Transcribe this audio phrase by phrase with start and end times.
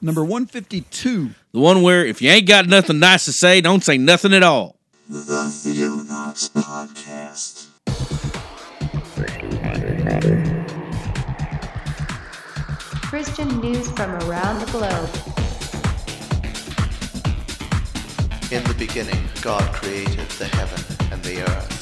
[0.00, 1.30] number 152.
[1.52, 4.42] The one where if you ain't got nothing nice to say, don't say nothing at
[4.42, 4.76] all.
[5.08, 7.66] The Theonauts Podcast.
[13.02, 15.10] Christian news from around the globe.
[18.50, 21.78] In the beginning, God created the heaven and the earth.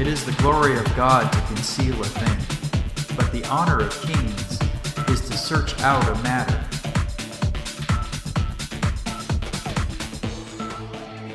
[0.00, 4.58] It is the glory of God to conceal a thing, but the honor of kings
[5.08, 6.60] is to search out a matter.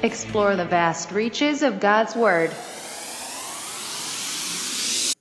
[0.03, 2.51] Explore the vast reaches of God's Word.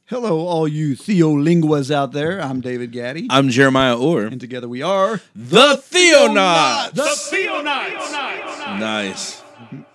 [0.06, 2.40] Hello, all you Theolinguas out there.
[2.40, 3.28] I'm David Gaddy.
[3.30, 4.24] I'm Jeremiah Orr.
[4.26, 6.92] and together we are The Theonauts.
[6.92, 8.80] the Theonauts.
[8.80, 9.42] Nice.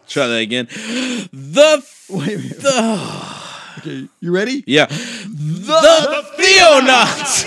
[0.07, 0.67] Try that again.
[1.33, 2.59] The Wait a minute.
[3.83, 4.63] The Okay, you ready?
[4.67, 4.85] yeah.
[4.87, 7.45] The Theonauts.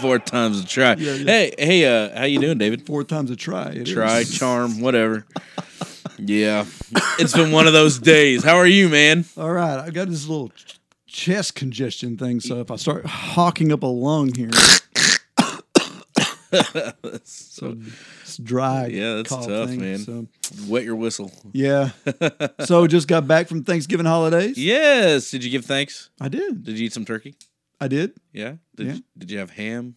[0.00, 0.94] Four times a try.
[0.96, 1.24] Yeah, yeah.
[1.24, 2.84] Hey, hey, uh, how you doing, David?
[2.84, 3.82] Four times a try.
[3.84, 4.36] Try, is.
[4.36, 5.24] charm, whatever.
[6.18, 6.64] Yeah,
[7.18, 8.44] it's been one of those days.
[8.44, 9.24] How are you, man?
[9.36, 10.52] All right, I got this little
[11.06, 14.50] chest congestion thing, so if I start hawking up a lung here,
[17.24, 17.76] so
[18.22, 18.86] it's dry.
[18.86, 19.98] Yeah, that's tough, thing, man.
[19.98, 20.26] So
[20.68, 21.30] Wet your whistle.
[21.52, 21.90] yeah,
[22.64, 24.56] so just got back from Thanksgiving holidays.
[24.58, 25.30] Yes.
[25.30, 26.10] Did you give thanks?
[26.20, 26.64] I did.
[26.64, 27.34] Did you eat some turkey?
[27.80, 28.12] I did.
[28.32, 28.54] Yeah.
[28.76, 28.92] Did Yeah.
[28.94, 29.96] You, did you have ham?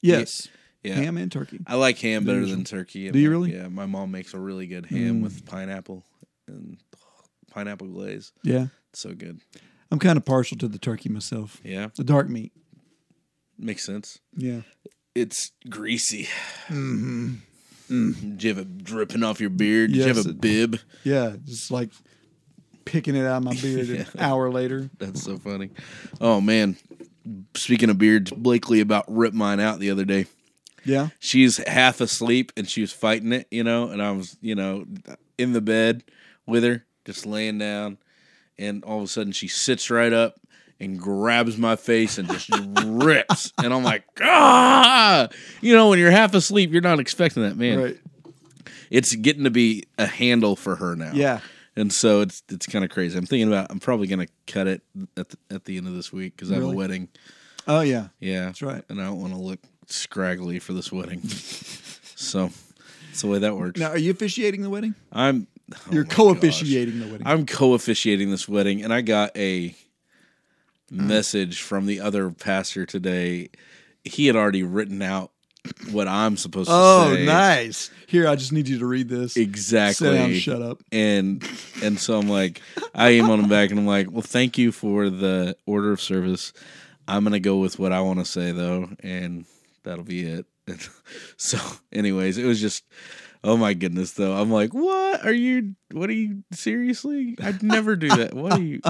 [0.00, 0.48] Yes,
[0.82, 0.94] Yeah.
[0.94, 1.60] ham and turkey.
[1.66, 3.10] I like ham better than turkey.
[3.10, 3.54] Do you My- really?
[3.54, 3.68] Yeah.
[3.68, 5.22] My mom makes a really good ham Mm.
[5.22, 6.04] with pineapple
[6.48, 6.78] and
[7.50, 8.32] pineapple glaze.
[8.42, 9.40] Yeah, It's so good.
[9.90, 11.60] I'm kind of partial to the turkey myself.
[11.62, 11.88] Yeah.
[11.94, 12.52] The dark meat.
[13.58, 14.18] Makes sense.
[14.36, 14.62] Yeah.
[15.14, 16.28] It's greasy.
[16.68, 18.36] Mm-hmm.
[18.36, 19.92] Do you have it dripping off your beard?
[19.92, 20.78] Did you have a it- bib?
[21.04, 21.90] Yeah, just like
[22.84, 24.88] picking it out of my beard an hour later.
[24.98, 25.70] That's so funny.
[26.20, 26.76] Oh man.
[27.54, 30.26] Speaking of beards, Blakely about ripped mine out the other day.
[30.84, 31.08] Yeah.
[31.20, 34.84] She's half asleep and she was fighting it, you know, and I was, you know,
[35.38, 36.02] in the bed
[36.46, 37.98] with her, just laying down,
[38.58, 40.34] and all of a sudden she sits right up
[40.82, 42.50] and grabs my face and just
[42.84, 43.52] rips.
[43.62, 45.28] And I'm like, ah
[45.60, 47.78] you know, when you're half asleep, you're not expecting that, man.
[47.80, 47.98] Right.
[48.90, 51.12] It's getting to be a handle for her now.
[51.14, 51.40] Yeah.
[51.76, 53.16] And so it's it's kind of crazy.
[53.16, 54.82] I'm thinking about I'm probably gonna cut it
[55.16, 56.74] at the, at the end of this week because I have Really?
[56.74, 57.08] a wedding.
[57.66, 58.08] Oh yeah.
[58.20, 58.84] Yeah, That's right.
[58.88, 61.22] And I don't want to look scraggly for this wedding.
[61.28, 62.50] so
[63.06, 63.80] that's the way that works.
[63.80, 64.94] Now, are you officiating the wedding?
[65.12, 67.26] I'm oh You're my co-officiating the wedding.
[67.26, 69.74] I'm co-officiating this wedding, and I got a
[70.92, 71.06] Mm.
[71.06, 73.48] message from the other pastor today.
[74.04, 75.30] He had already written out
[75.90, 77.24] what I'm supposed to oh, say.
[77.24, 77.90] nice.
[78.06, 79.36] Here, I just need you to read this.
[79.36, 80.08] Exactly.
[80.08, 80.82] Sit down, shut up.
[80.90, 81.48] and
[81.82, 82.60] and so I'm like,
[82.94, 86.52] I on him back, and I'm like, well, thank you for the order of service.
[87.08, 89.46] I'm gonna go with what I want to say though, and
[89.84, 90.46] that'll be it.
[90.66, 90.86] And
[91.36, 91.58] so,
[91.92, 92.84] anyways, it was just,
[93.44, 94.34] oh my goodness, though.
[94.34, 95.74] I'm like, what are you?
[95.92, 97.36] What are you seriously?
[97.42, 98.34] I'd never do that.
[98.34, 98.80] What are you?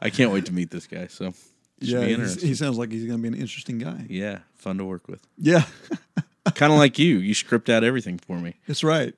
[0.00, 1.08] I can't wait to meet this guy.
[1.08, 1.32] So,
[1.80, 4.06] Yeah, he sounds like he's going to be an interesting guy.
[4.08, 5.26] yeah, fun to work with.
[5.38, 5.64] Yeah,
[6.54, 7.16] kind of like you.
[7.18, 8.54] You script out everything for me.
[8.66, 9.14] that's right.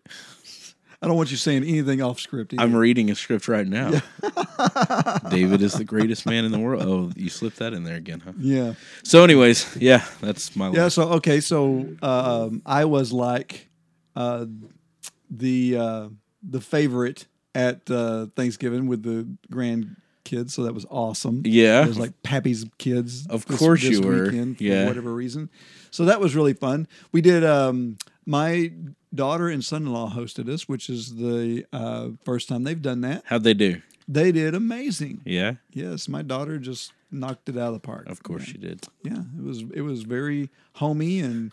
[1.05, 2.53] I don't want you saying anything off script.
[2.53, 2.63] Either.
[2.63, 3.91] I'm reading a script right now.
[5.31, 6.83] David is the greatest man in the world.
[6.85, 8.33] Oh, you slipped that in there again, huh?
[8.39, 10.77] yeah, So, anyways, yeah, that's my life.
[10.77, 10.83] yeah.
[10.85, 10.93] life.
[10.93, 13.69] So okay, so um, I was like
[14.15, 14.47] uh,
[15.31, 16.09] the uh,
[16.49, 19.27] the favorite at uh, Thanksgiving with the
[20.25, 21.43] grandkids, so that was awesome.
[21.45, 21.85] Yeah.
[21.85, 23.27] It was like Pappy's kids.
[23.27, 24.25] Of this- course this you were.
[24.25, 24.87] Weekend for Yeah.
[24.87, 25.51] whatever reason.
[25.91, 26.89] So that was really fun.
[27.13, 27.45] We did.
[27.45, 28.73] Um, my
[29.15, 33.23] daughter and son-in-law hosted us, which is the uh, first time they've done that.
[33.27, 33.83] How'd they do?
[34.09, 35.21] They did amazing.
[35.25, 38.09] Yeah, Yes, my daughter just knocked it out of the park.
[38.09, 38.81] of course she did.
[39.05, 41.53] Yeah, it was it was very homey and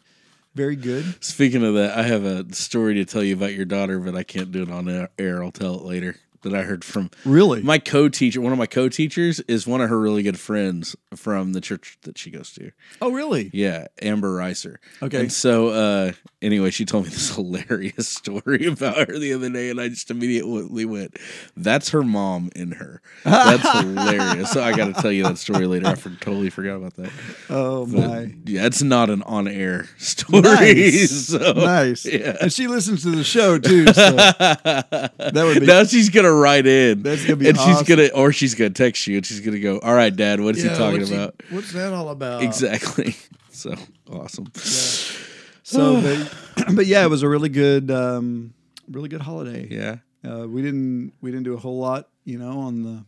[0.56, 1.24] very good.
[1.24, 4.24] Speaking of that, I have a story to tell you about your daughter, but I
[4.24, 5.44] can't do it on air.
[5.44, 6.16] I'll tell it later.
[6.44, 7.61] That I heard from Really?
[7.61, 8.39] my co-teacher.
[8.39, 12.18] One of my co-teachers is one of her really good friends from the church that
[12.18, 12.71] she goes to.
[13.01, 13.50] oh, really?
[13.53, 14.77] Yeah, Amber Reiser.
[15.03, 15.19] Okay.
[15.19, 19.69] And so, uh, anyway, she told me this hilarious story about her the other day,
[19.69, 21.18] and I just immediately went,
[21.57, 24.51] "That's her mom in her." That's hilarious.
[24.51, 25.88] So I got to tell you that story later.
[25.88, 27.12] I for, totally forgot about that.
[27.50, 28.33] Oh But, my.
[28.45, 30.41] yeah, it's not an on-air story.
[30.41, 31.27] Nice.
[31.27, 32.06] So, nice.
[32.06, 32.38] yeah.
[32.41, 33.88] And she listens to the show too.
[33.88, 37.03] So that would be- now she's gonna write in.
[37.03, 39.79] That's gonna be and she's gonna or she's gonna text you and she's gonna go,
[39.79, 41.35] All right, Dad, what is he talking what's about?
[41.49, 42.43] what's that all about?
[42.43, 43.15] Exactly.
[43.51, 43.75] So
[44.09, 44.45] awesome.
[44.55, 46.01] So,
[46.55, 48.53] but, but yeah, it was a really good, um,
[48.89, 49.67] really good holiday.
[49.69, 49.97] Yeah.
[50.23, 53.03] Uh, we didn't we didn't do a whole lot, you know, on the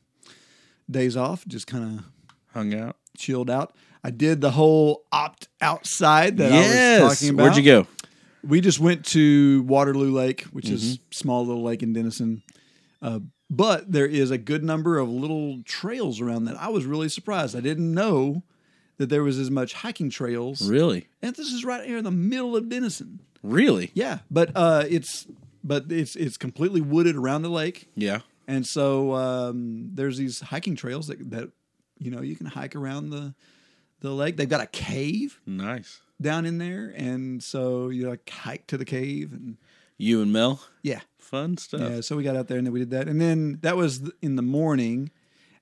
[0.89, 1.45] days off.
[1.47, 2.05] Just kind of
[2.53, 2.97] Hung out.
[3.17, 3.73] chilled out.
[4.03, 7.43] I did the whole opt outside that I was talking about.
[7.43, 7.87] Where'd you go?
[8.43, 11.03] We just went to Waterloo Lake, which is Mm-hmm.
[11.11, 12.41] a small little lake in Denison.
[13.01, 13.19] Uh,
[13.49, 16.55] but there is a good number of little trails around that.
[16.57, 17.55] I was really surprised.
[17.55, 18.43] I didn't know
[18.97, 20.69] that there was as much hiking trails.
[20.69, 21.07] Really?
[21.21, 23.19] And this is right here in the middle of Denison.
[23.43, 23.91] Really?
[23.95, 25.25] Yeah, but uh, it's
[25.63, 28.19] but it's it's completely wooded around the lake, Yeah.
[28.47, 31.49] and so um, there's these hiking trails that that
[31.97, 33.33] you know you can hike around the
[34.01, 34.37] the lake.
[34.37, 36.01] They've got a cave Nice.
[36.21, 39.57] down in there, and so you like hike to the cave, and
[40.01, 40.61] You and Mel?
[40.83, 41.81] yeah, Fun stuff.
[41.81, 42.01] yeah.
[42.01, 44.35] So we got out there and then we did that, and then that was in
[44.35, 45.11] the morning,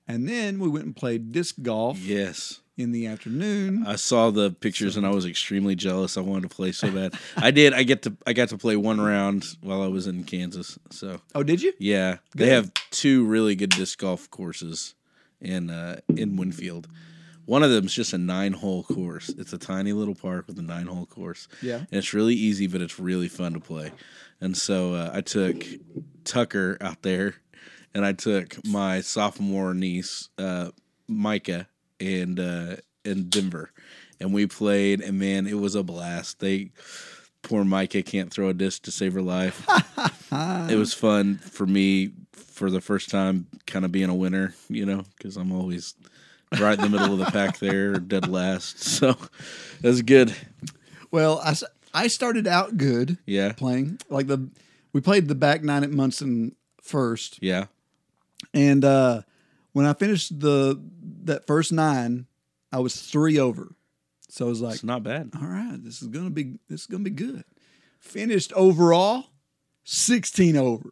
[0.08, 2.60] and then we went and played disc golf Yes.
[2.76, 3.84] in the afternoon.
[3.86, 6.16] I saw the pictures and I was extremely jealous.
[6.16, 7.14] I wanted to play so bad.
[7.36, 7.72] I did.
[7.74, 8.16] I get to.
[8.26, 10.78] I got to play one round while I was in Kansas.
[10.90, 11.72] So oh, did you?
[11.78, 14.94] yeah, they have two really good disc golf courses
[15.40, 16.88] in uh, in Winfield.
[17.50, 19.28] One of them is just a nine hole course.
[19.30, 21.48] It's a tiny little park with a nine hole course.
[21.60, 21.78] Yeah.
[21.78, 23.90] and it's really easy, but it's really fun to play.
[24.40, 25.64] And so uh, I took
[26.22, 27.34] Tucker out there,
[27.92, 30.70] and I took my sophomore niece, uh,
[31.08, 31.66] Micah,
[31.98, 33.72] and uh, in Denver,
[34.20, 35.00] and we played.
[35.00, 36.38] And man, it was a blast.
[36.38, 36.70] They
[37.42, 39.66] poor Micah can't throw a disc to save her life.
[40.70, 44.86] it was fun for me for the first time, kind of being a winner, you
[44.86, 45.94] know, because I'm always
[46.58, 48.78] right in the middle of the pack there, dead last.
[49.00, 49.16] So
[49.82, 50.34] was good.
[51.10, 51.54] Well, I,
[51.94, 53.18] I started out good.
[53.26, 53.52] Yeah.
[53.52, 54.48] playing like the
[54.92, 57.66] we played the back nine at Munson first, Yeah.
[58.52, 59.22] and uh,
[59.72, 60.80] when I finished the
[61.24, 62.26] that first nine,
[62.72, 63.74] I was three over.
[64.28, 65.30] So I was like, It's not bad.
[65.40, 67.44] all right, this is gonna be this is gonna be good.
[67.98, 69.26] Finished overall,
[69.84, 70.90] sixteen over.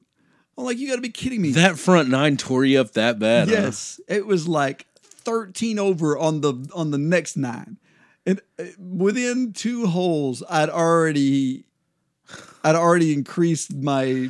[0.56, 1.52] I'm like, you got to be kidding me.
[1.52, 3.46] That front nine tore you up that bad.
[3.48, 3.54] huh?
[3.54, 4.87] yes, it was like
[5.18, 7.78] thirteen over on the on the next nine,
[8.26, 11.64] and uh, within two holes, I'd already
[12.64, 14.28] I'd already increased my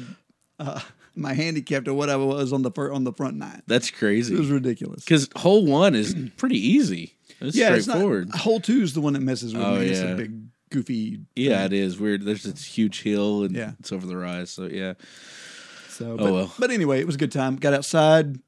[0.59, 0.81] uh,
[1.15, 3.63] my handicap to what I was on the fir- on the front nine.
[3.67, 4.35] That's crazy.
[4.35, 5.05] It was ridiculous.
[5.05, 7.15] Because hole one is pretty easy.
[7.41, 8.31] It's yeah, it's not, straightforward.
[8.35, 9.87] hole two is the one that messes with Oh, me.
[9.87, 10.07] It's yeah.
[10.09, 10.33] a big
[10.71, 11.21] goofy.
[11.37, 11.67] yeah, thing.
[11.67, 12.23] it is weird.
[12.25, 13.73] There's this huge hill and Yeah.
[13.79, 14.51] it's over the rise.
[14.51, 14.95] So yeah,
[15.89, 16.55] So, Oh, well.
[16.59, 17.57] but anyway, it was a good time.
[17.57, 18.39] Got outside,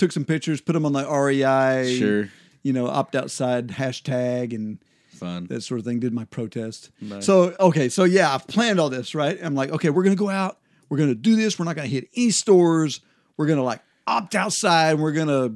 [0.00, 1.96] took some pictures, put them on the REI.
[1.96, 2.28] sure,
[2.64, 4.78] You know, opt outside hashtag and
[5.10, 5.46] fun.
[5.46, 6.00] that sort of thing.
[6.00, 6.90] Did my protest.
[7.00, 7.24] Nice.
[7.26, 9.38] So okay, so yeah, I've planned all this, right?
[9.42, 10.58] I'm like, okay, we're gonna go out.
[10.88, 11.58] We're gonna do this.
[11.58, 13.00] We're not gonna hit any stores.
[13.36, 14.94] We're gonna like opt outside.
[14.98, 15.52] We're gonna,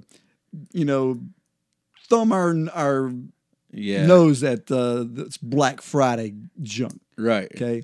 [0.73, 1.21] you know,
[2.09, 3.13] thumb our our
[3.73, 7.01] Yeah, nose at uh, this Black Friday junk.
[7.19, 7.49] right.
[7.55, 7.83] Okay.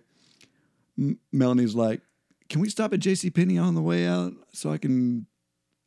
[0.98, 2.02] M- Melanie's like,
[2.48, 3.30] can we stop at J.C.
[3.30, 5.26] Penney on the way out so I can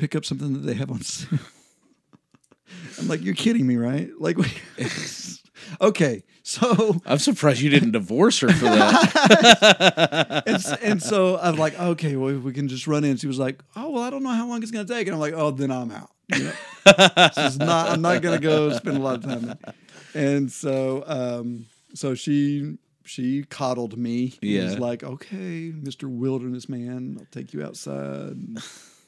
[0.03, 1.39] pick up something that they have on sale?
[2.99, 4.09] I'm like, you're kidding me, right?
[4.19, 4.51] Like, we-
[5.81, 10.43] okay, so I'm surprised you didn't divorce her for that.
[10.45, 13.15] and, and so I'm like, okay, well, we can just run in.
[13.15, 15.21] She was like, oh well, I don't know how long it's gonna take, and I'm
[15.21, 16.09] like, oh, then I'm out.
[16.35, 16.51] You know?
[17.65, 17.91] not.
[17.91, 19.57] I'm not gonna go spend a lot of time.
[20.13, 24.33] And so, um, so she she coddled me.
[24.41, 24.65] Yeah.
[24.65, 28.35] was like, okay, Mister Wilderness Man, I'll take you outside.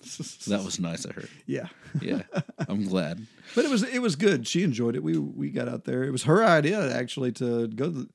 [0.48, 1.26] that was nice of her.
[1.46, 1.68] yeah.
[2.02, 2.22] Yeah,
[2.68, 3.26] I'm glad.
[3.56, 4.46] But it was it was good.
[4.48, 5.04] She enjoyed it.
[5.04, 6.04] We we got out there.
[6.04, 8.10] It was her idea actually to go the,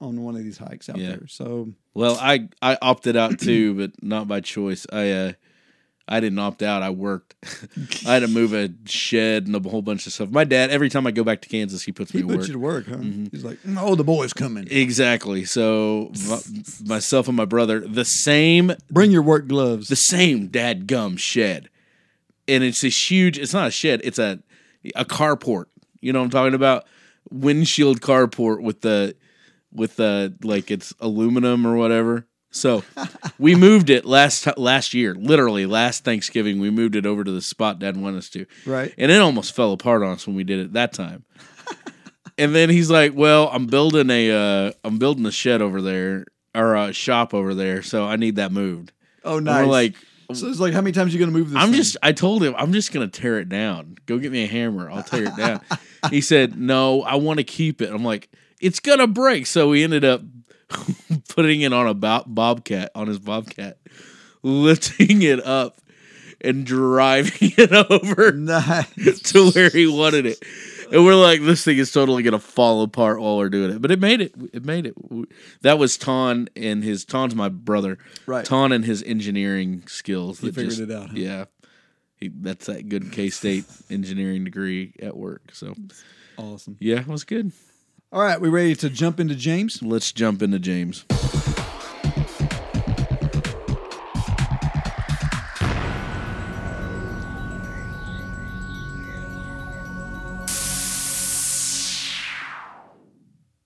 [0.00, 1.10] on one of these hikes out Yeah.
[1.10, 1.26] there.
[1.28, 4.86] So Well, I I opted out too, but not by choice.
[4.92, 5.32] I uh
[6.06, 6.82] I didn't opt out.
[6.82, 7.34] I worked.
[8.06, 10.30] I had to move a shed and a whole bunch of stuff.
[10.30, 12.46] My dad, every time I go back to Kansas, he puts he me to work.
[12.46, 12.96] you to work, huh?
[12.96, 13.26] Mm-hmm.
[13.32, 14.68] He's like, mm, oh, the boy's coming.
[14.70, 15.44] Exactly.
[15.44, 16.40] So my,
[16.84, 19.88] myself and my brother, the same, Bring your work gloves.
[19.88, 21.70] the same dad gum shed,
[22.46, 23.38] and it's this huge.
[23.38, 24.02] It's not a shed.
[24.04, 24.40] It's a
[24.94, 25.66] a carport.
[26.00, 26.84] You know what I'm talking about?
[27.30, 29.16] Windshield carport with the
[29.72, 32.26] with the like it's aluminum or whatever.
[32.54, 32.84] So
[33.38, 36.60] we moved it last last year, literally last Thanksgiving.
[36.60, 38.94] We moved it over to the spot Dad wanted us to, Right.
[38.96, 41.24] And it almost fell apart on us when we did it that time.
[42.38, 46.26] and then he's like, "Well, I'm building a uh, I'm building a shed over there
[46.54, 48.92] or a shop over there, so I need that moved."
[49.24, 49.66] Oh, nice.
[49.66, 49.96] like,
[50.32, 51.60] so it's like, how many times are you going to move this?
[51.60, 51.76] I'm thing?
[51.76, 51.96] just.
[52.02, 53.96] I told him I'm just gonna tear it down.
[54.06, 54.88] Go get me a hammer.
[54.90, 55.60] I'll tear it down.
[56.10, 58.28] he said, "No, I want to keep it." I'm like,
[58.60, 60.22] "It's gonna break." So we ended up
[61.28, 63.78] putting it on a bo- bobcat on his bobcat,
[64.42, 65.80] lifting it up
[66.40, 69.20] and driving it over nice.
[69.32, 70.38] to where he wanted it.
[70.92, 73.80] And we're like, this thing is totally gonna fall apart while we're doing it.
[73.82, 74.34] But it made it.
[74.52, 74.94] It made it.
[75.62, 77.98] That was Ton and his Ton's my brother.
[78.26, 78.44] Right.
[78.44, 80.40] Ton and his engineering skills.
[80.40, 81.14] He figured just- it out, huh?
[81.16, 81.44] Yeah.
[82.18, 85.50] He, that's that good K State engineering degree at work.
[85.54, 85.74] So
[86.36, 86.76] Awesome.
[86.80, 87.52] Yeah, it was good.
[88.14, 89.82] All right, we ready to jump into James?
[89.82, 91.04] Let's jump into James.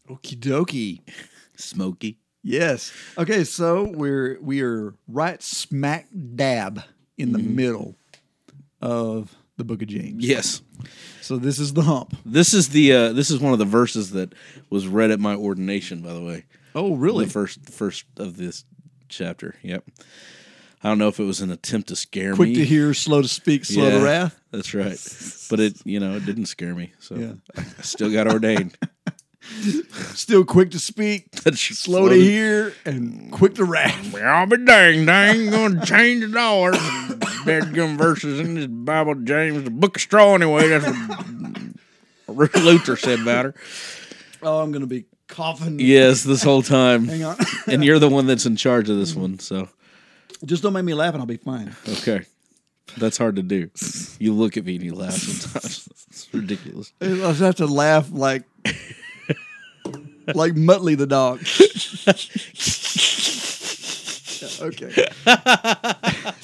[0.08, 1.02] Okie dokie.
[1.58, 2.16] Smoky.
[2.42, 2.90] Yes.
[3.18, 6.84] Okay, so we're we are right smack dab
[7.18, 7.54] in the mm-hmm.
[7.54, 7.96] middle
[8.80, 10.24] of the book of James.
[10.24, 10.62] Yes.
[11.20, 12.16] So this is the hump.
[12.24, 14.32] This is the uh, this is one of the verses that
[14.70, 16.00] was read at my ordination.
[16.00, 17.26] By the way, Oh, really?
[17.26, 18.64] the first the first of this
[19.10, 19.56] chapter.
[19.62, 19.84] Yep.
[20.82, 22.54] I don't know if it was an attempt to scare Quick me.
[22.54, 24.40] Quick to hear, slow to speak, slow to wrath.
[24.52, 24.96] That's right.
[25.50, 26.92] But it you know it didn't scare me.
[27.00, 27.32] So Yeah.
[27.56, 28.78] I still got ordained.
[30.14, 34.14] Still quick to speak, That's slow to hear, and quick to wrath.
[34.14, 35.08] I'll be danged.
[35.08, 36.76] I ain't gonna change the dollars.
[37.44, 40.68] Dead gum verses in this Bible, James, the book of straw anyway.
[40.68, 40.86] That's
[42.26, 43.54] what Luther said about her.
[44.42, 45.78] Oh, I'm gonna be coughing.
[45.80, 47.06] Yes, this whole time.
[47.06, 47.36] Hang on.
[47.68, 49.68] And you're the one that's in charge of this one, so
[50.44, 51.74] Just don't make me laugh and I'll be fine.
[51.88, 52.22] okay.
[52.96, 53.70] That's hard to do.
[54.18, 55.88] You look at me and you laugh sometimes.
[56.08, 56.92] It's ridiculous.
[57.00, 58.42] I just have to laugh like
[60.34, 61.40] like Muttley the dog.
[64.60, 64.90] okay.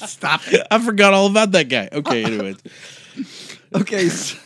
[0.07, 0.65] Stop it.
[0.71, 1.89] I forgot all about that guy.
[1.91, 2.57] Okay, anyways.
[3.73, 4.07] Okay.
[4.07, 4.37] so-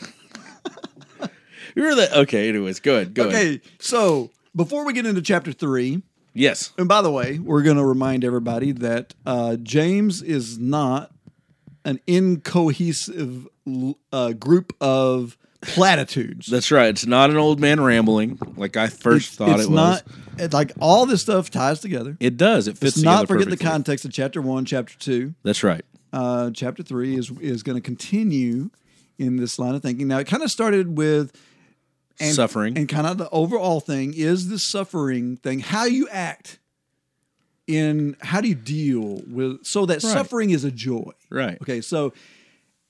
[1.75, 2.79] You're the okay, anyways.
[2.79, 3.13] Go ahead.
[3.13, 3.35] Go ahead.
[3.35, 3.61] okay.
[3.79, 6.01] So before we get into chapter three,
[6.33, 6.71] Yes.
[6.79, 11.11] and by the way, we're going to remind everybody that uh, James is not
[11.85, 13.47] an incohesive
[14.11, 16.47] uh, group of platitudes.
[16.47, 16.87] That's right.
[16.87, 19.75] It's not an old man rambling like I first thought it's it was.
[19.75, 20.03] not
[20.37, 22.15] it's like all this stuff ties together.
[22.19, 22.67] it does.
[22.67, 25.33] It fits Let's not forget the context of chapter one, chapter two.
[25.43, 25.83] That's right.
[26.13, 28.69] Uh, chapter three is is going to continue
[29.17, 30.07] in this line of thinking.
[30.07, 31.35] Now, it kind of started with
[32.21, 32.77] and, Suffering.
[32.77, 35.59] and kind of the overall thing is the suffering thing.
[35.59, 36.59] How you act
[37.67, 40.13] in how do you deal with so that Right.
[40.13, 41.11] suffering is a joy.
[41.29, 41.57] Right.
[41.61, 42.13] Okay, so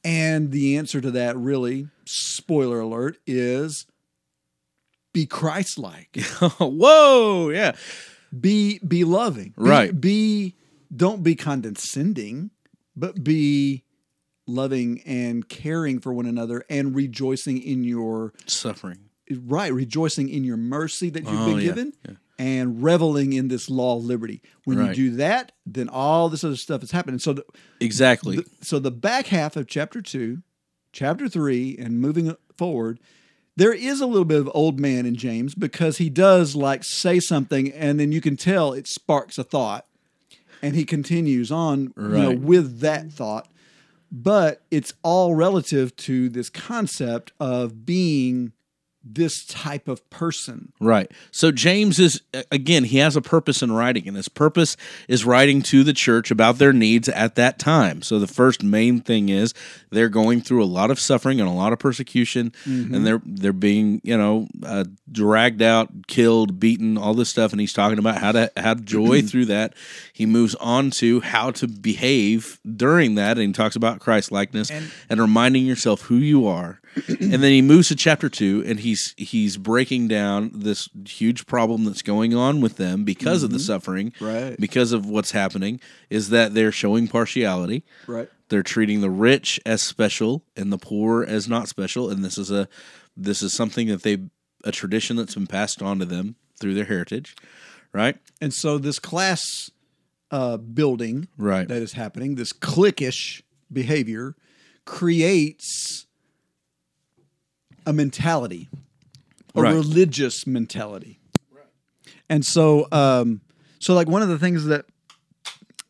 [0.03, 3.85] and the answer to that really, spoiler alert, is
[5.13, 6.19] be Christ-like.
[6.59, 7.75] Whoa, yeah.
[8.37, 9.53] be be loving.
[9.57, 9.99] Right.
[9.99, 10.55] Be,
[10.95, 12.51] don't be condescending,
[12.95, 13.83] but be
[14.47, 18.97] loving and caring for one another and rejoicing in your Suffering.
[19.45, 21.93] right, rejoicing in your mercy that you've Oh, been yeah, given
[22.39, 24.41] and reveling in this law of liberty.
[24.63, 24.97] When Right.
[24.97, 27.19] you do that, then all this other stuff is happening.
[27.19, 27.45] So the,
[27.79, 28.37] Exactly.
[28.37, 30.41] the- so the back half of chapter 2,
[30.91, 32.99] chapter 3 and moving forward
[33.55, 37.19] there is a little bit of old man in James because he does like say
[37.19, 39.85] something and then you can tell it sparks a thought
[40.61, 43.49] and he continues on you know with that thought.
[44.11, 48.53] But it's all relative to this concept of being
[49.03, 51.11] this type of person Right.
[51.31, 54.77] So James is again, he has a purpose in writing, and his purpose
[55.07, 58.01] is writing to the church about their needs at that time.
[58.01, 59.53] So the first main thing is
[59.89, 63.53] they're going through a lot of suffering and a lot of persecution, and they're they're
[63.53, 68.17] being you know uh, dragged out, killed, beaten, all this stuff, and he's talking about
[68.17, 69.73] how to have joy through that.
[70.13, 74.69] He moves on to how to behave during that, and he talks about Christ likeness
[75.09, 76.79] and, reminding yourself who you are.
[77.07, 81.85] and then he moves to chapter two, and he's he's breaking down this huge problem
[81.85, 84.55] that's going on with them because of the suffering, Right.
[84.59, 85.79] Because of what's happening
[86.09, 91.23] is that they're showing partiality, right they're treating the rich as special and the poor
[91.23, 92.67] as not special, and this is a
[93.15, 94.17] this is something that they
[94.65, 97.35] a tradition that's been passed on to them through their heritage,
[97.93, 98.17] right?
[98.41, 99.69] and so this class
[100.31, 101.67] uh, building Right.
[101.67, 103.41] that is happening, this cliquish
[103.71, 104.35] behavior,
[104.85, 106.05] creates
[107.89, 108.69] a mentality,
[109.55, 109.73] a Right.
[109.73, 111.19] religious mentality.
[112.29, 113.41] And so, um,
[113.79, 114.85] so like one of the things that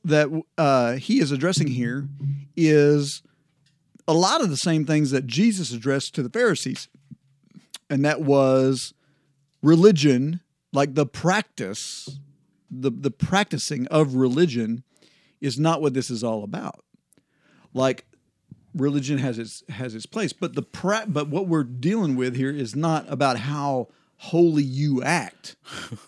[0.06, 2.08] that uh, he is addressing here
[2.56, 3.22] is
[4.08, 6.88] a lot of the same things that Jesus addressed to the Pharisees,
[7.89, 8.94] and that was
[9.62, 10.39] religion,
[10.72, 12.18] like the practice,
[12.72, 14.84] the the practicing of religion,
[15.41, 16.86] is not what this is all about.
[17.74, 18.06] Like
[18.76, 22.52] religion has its has its place, but the pra- but what we're dealing with here
[22.52, 25.56] is not about how holy you act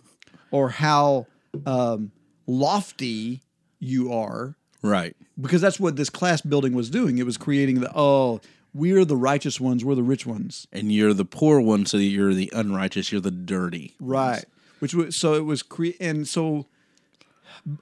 [0.51, 1.27] or how
[1.65, 2.12] um,
[2.48, 3.41] lofty
[3.80, 5.15] you are, Right.
[5.39, 7.18] because that's what this class building was doing.
[7.18, 8.41] It was creating the oh,
[8.74, 12.34] we're the righteous ones, we're the rich ones, And you're the poor one, so you're
[12.34, 13.96] the unrighteous, you're the dirty.
[14.00, 14.46] right?
[14.80, 16.68] Which was so it was cre- and so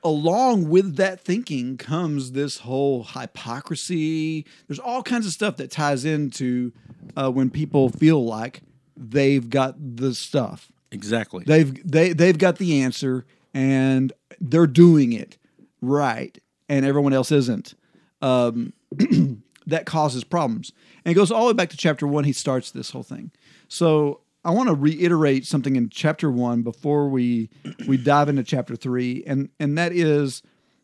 [0.03, 4.45] along with that thinking comes this whole hypocrisy.
[4.67, 6.71] There's all kinds of stuff that ties into
[7.15, 8.61] uh, when people feel like
[8.95, 10.71] they've got the stuff.
[10.91, 11.43] Exactly.
[11.45, 15.38] They've they they've got the answer and they're doing it
[15.81, 17.75] right, and everyone else isn't.
[18.21, 18.73] Um,
[19.67, 20.71] that causes problems,
[21.05, 22.23] and it goes all the way back to chapter one.
[22.23, 23.31] He starts this whole thing.
[23.67, 27.50] So I want to reiterate something in chapter one before we
[27.88, 30.41] we dive into chapter three, and and that is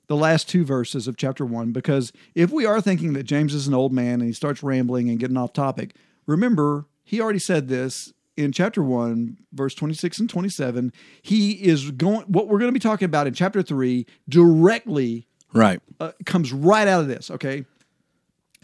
[0.07, 1.71] the last two verses of chapter one.
[1.71, 5.09] Because if we are thinking that James is an old man and he starts rambling
[5.09, 5.95] and getting off topic,
[6.25, 12.25] remember he already said this in chapter 1 verse 26 and 27 he is going
[12.27, 15.79] what we're going to be talking about in chapter 3 directly right.
[15.99, 17.65] uh, comes right out of this okay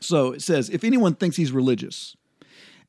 [0.02, 2.18] so it says if anyone thinks he's religious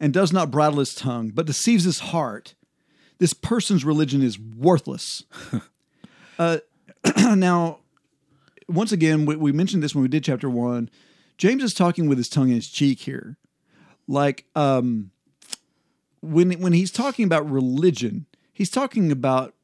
[0.02, 2.54] and does not bridle his tongue but deceives his heart.
[3.18, 5.24] This person's religion is worthless.
[6.38, 6.56] Uh,
[7.36, 7.78] now
[8.66, 10.88] once again we, we mentioned this when we did chapter 1
[11.36, 13.36] james is talking with his tongue in his cheek here.
[14.08, 15.10] Like um
[16.22, 19.54] when when he's talking about religion, he's talking about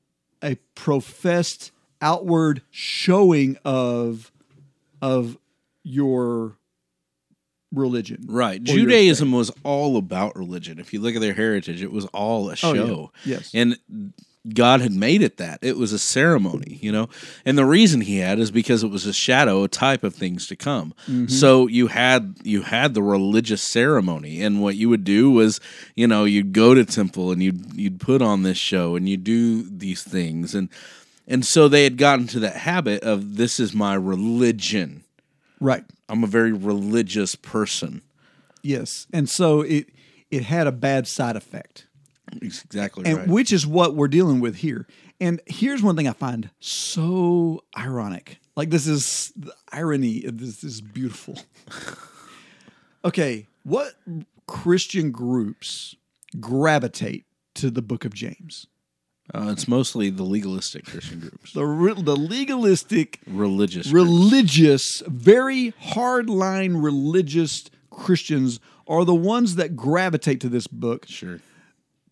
[0.42, 4.30] a professed outward showing of
[5.00, 5.38] of
[5.82, 6.58] your
[7.72, 8.24] religion.
[8.28, 8.62] Right.
[8.62, 10.78] Judaism was all about religion.
[10.78, 12.86] If you look at their heritage, it was all a Oh, yeah.
[12.86, 13.12] show.
[13.24, 13.50] Yes.
[13.54, 13.78] And
[14.54, 15.58] God had made it that.
[15.60, 17.08] It was a ceremony, you know?
[17.44, 20.46] And the reason he had is because it was a shadow, a type of things
[20.46, 20.94] to come.
[21.02, 21.26] Mm-hmm.
[21.26, 25.60] So you had you had the religious ceremony and what you would do was,
[25.94, 29.24] you know, you'd go to temple and you'd you'd put on this show and you'd
[29.24, 30.70] do these things and
[31.26, 35.04] and so they had gotten to that habit of this is my religion.
[35.60, 35.84] Right.
[36.08, 38.02] I'm a very religious person.
[38.62, 39.06] Yes.
[39.12, 39.88] And so it
[40.30, 41.86] it had a bad side effect.
[42.42, 43.28] Exactly and right.
[43.28, 44.86] which is what we're dealing with here.
[45.20, 48.38] And here's one thing I find so ironic.
[48.56, 51.38] Like this is the irony this is beautiful.
[53.04, 53.94] okay, what
[54.46, 55.96] Christian groups
[56.38, 57.24] gravitate
[57.54, 58.66] to the book of James?
[59.34, 63.88] Uh, it's mostly the legalistic Christian groups, The re- the legalistic religious.
[63.88, 71.40] religious, very hardline religious Christians are the ones that gravitate to this book Sure.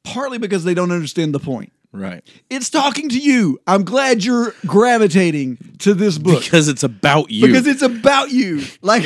[0.04, 1.72] partly because they don't understand the point.
[1.92, 2.22] Right.
[2.50, 3.58] It's talking to you.
[3.66, 7.46] I'm glad you're gravitating to this book Because it's about you.
[7.46, 8.62] because it's about you.
[8.82, 9.04] Like,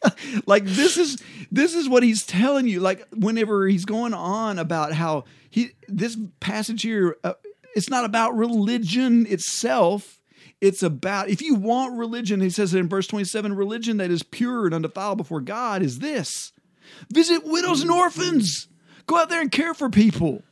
[0.46, 2.78] like this is this is what he's telling you.
[2.78, 7.32] Like, whenever he's going on about how he this passage here, uh,
[7.74, 10.20] it's not about religion itself.
[10.60, 14.66] It's about if you want religion, he says in verse 27, religion that is pure
[14.66, 16.52] and undefiled before God is this.
[17.12, 18.68] Visit widows and orphans.
[19.06, 20.42] Go out there and care for people.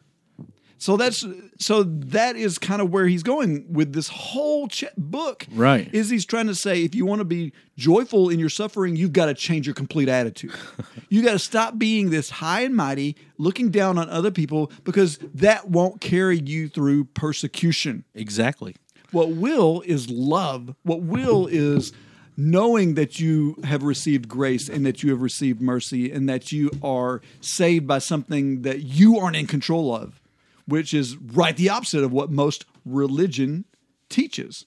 [0.78, 1.24] So that's
[1.58, 5.46] so that is kind of where he's going with this whole ch- book.
[5.52, 5.92] Right.
[5.92, 9.12] Is he's trying to say if you want to be joyful in your suffering, you've
[9.12, 10.52] got to change your complete attitude.
[11.08, 15.18] you got to stop being this high and mighty, looking down on other people because
[15.34, 18.04] that won't carry you through persecution.
[18.14, 18.76] exactly.
[19.12, 20.74] What will is love.
[20.82, 21.92] What will is
[22.36, 26.70] knowing that you have received grace and that you have received mercy and that you
[26.82, 30.20] are saved by something that you aren't in control of,
[30.66, 33.64] which is right the opposite of what most religion
[34.09, 34.66] teaches.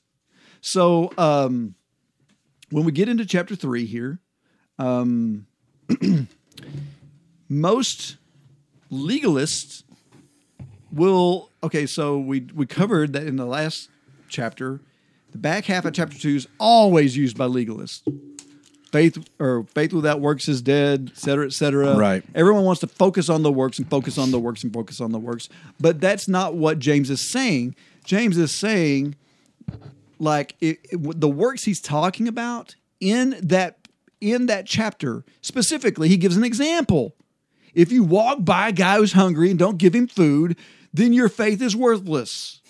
[0.62, 1.76] So, um,
[2.72, 4.20] when we get into chapter three here,
[4.78, 5.48] um,
[7.50, 8.18] most
[8.92, 9.84] legalists
[10.92, 13.90] will okay so we we covered that in the last
[14.28, 14.82] chapter
[15.32, 18.02] the back half of chapter 2 is always used by legalists
[18.92, 21.96] faith or faith without works is dead et cetera et cetera.
[21.96, 22.24] Right.
[22.36, 25.12] everyone wants to focus on the works and focus on the works and focus on
[25.12, 25.48] the works.
[25.80, 27.76] But that's not what james is saying.
[28.04, 29.16] James is saying
[30.20, 33.88] like it, it- the works he's talking about in that
[34.22, 37.16] in that chapter specifically he gives an example.
[37.74, 40.58] If you walk by a guy who's hungry and don't give him food
[40.94, 42.62] then your faith is worthless.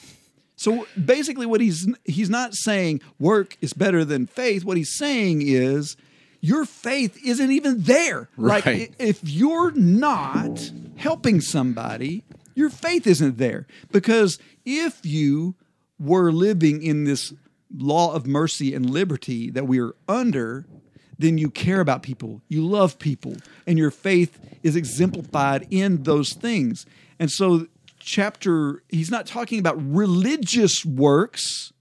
[0.57, 4.65] So basically what he's he's not saying work is better than faith.
[4.65, 5.95] What he's saying is
[6.41, 8.65] your faith isn't even there Right.
[8.67, 12.23] i- if you're not helping somebody
[12.55, 15.55] your faith isn't there because if you
[15.97, 17.33] were living in this
[17.75, 20.65] law of mercy and liberty that we are under,
[21.17, 23.35] then you care about people, you love people,
[23.67, 26.85] and your faith is exemplified in those things.
[27.19, 27.67] And so,
[27.99, 31.71] chapter, he's not talking about religious works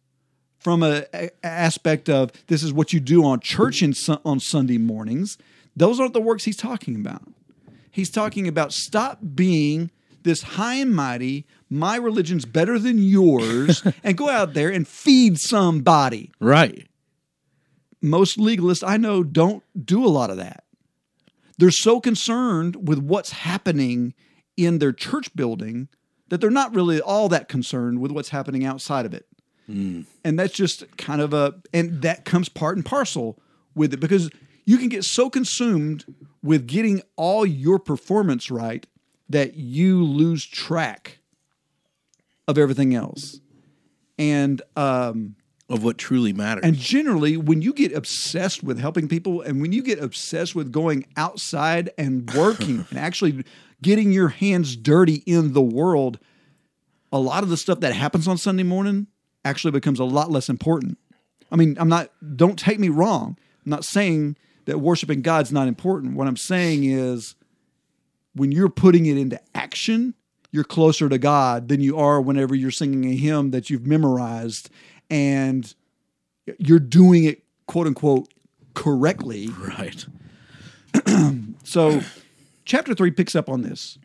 [0.58, 3.94] from a, a- aspect of this is what you do on church in,
[4.24, 5.38] on Sunday mornings.
[5.76, 7.22] Those aren't the works he's talking about.
[7.90, 9.90] He's talking about stop being
[10.22, 15.38] this high and mighty, my religion's better than yours, and go out there and feed
[15.38, 16.32] somebody.
[16.40, 16.86] Right.
[18.00, 20.64] Most legalists I know don't do a lot of that.
[21.58, 24.14] They're so concerned with what's happening
[24.56, 25.88] in their church building
[26.28, 29.26] that they're not really all that concerned with what's happening outside of it.
[29.68, 33.38] And that's just kind of a, and that comes part and parcel
[33.74, 34.30] with it because
[34.64, 36.04] you can get so consumed
[36.42, 38.86] with getting all your performance right
[39.28, 41.18] that you lose track
[42.46, 43.40] of everything else.
[44.18, 45.36] And, um,
[45.68, 46.64] Of what truly matters.
[46.64, 50.72] and generally, when you get obsessed with helping people and when you get obsessed with
[50.72, 53.44] going outside and working and actually
[53.82, 56.18] getting your hands dirty in the world,
[57.12, 59.08] a lot of the stuff that happens on Sunday morning
[59.48, 60.98] actually becomes a lot less important.
[61.50, 63.38] I mean, I'm not, don't take me wrong.
[63.64, 66.14] I'm not saying that worshiping God's not important.
[66.14, 67.34] What I'm saying is
[68.34, 70.14] when you're putting it into action,
[70.50, 74.70] you're closer to God than you are whenever you're singing a hymn that you've memorized
[75.08, 75.74] and
[76.58, 78.28] you're doing it quote unquote
[78.74, 79.48] correctly.
[79.58, 80.06] right.
[81.64, 82.00] So
[82.64, 83.98] chapter three picks up on this.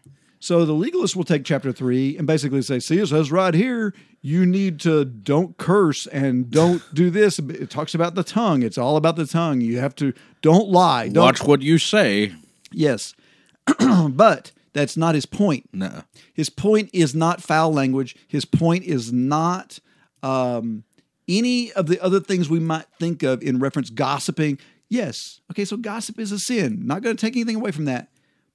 [0.43, 3.93] So the legalist will take chapter three and basically say, see, it says right here,
[4.21, 7.39] you need to don't curse and don't do this.
[7.39, 8.61] It talks about the tongue.
[8.61, 9.61] It's all about the tongue.
[9.61, 11.07] You have to don't lie.
[11.07, 12.33] Don't Watch what you say.
[12.73, 13.15] yes.
[14.09, 15.69] but that's not his point.
[15.71, 16.03] No.
[16.33, 18.13] His point is not foul language.
[18.27, 19.79] His point is not
[20.23, 20.83] um,
[21.25, 24.59] any of the other things we might think of in reference gossiping.
[24.89, 26.85] Yes, okay, so gossip is a sin.
[26.85, 28.09] Not going to take anything away from that,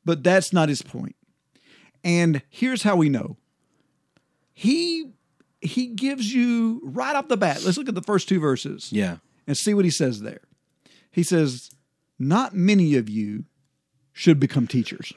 [0.05, 1.16] but that's not his point.
[2.04, 3.37] And here's how we know.
[4.52, 5.12] He
[5.61, 7.62] he gives you right off the bat.
[7.64, 9.16] Let's look at the first two verses Yeah.
[9.46, 10.42] and see what he says there.
[11.11, 11.70] He says,
[12.18, 13.44] Not many of you
[14.12, 15.12] should become teachers.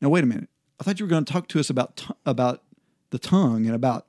[0.00, 0.48] Now, wait a minute.
[0.78, 2.62] I thought you were going to talk to us about, t- about
[3.10, 4.06] the tongue and about,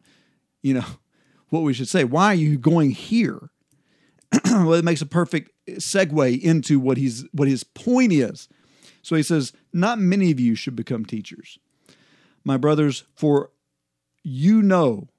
[0.62, 0.86] you know,
[1.50, 2.04] what we should say.
[2.04, 3.50] Why are you going here?
[4.46, 8.48] well, it makes a perfect segue into what he's what his point is.
[9.02, 11.60] So he says, Not many of you should become teachers.
[12.44, 13.52] My brothers, for
[14.24, 15.10] you know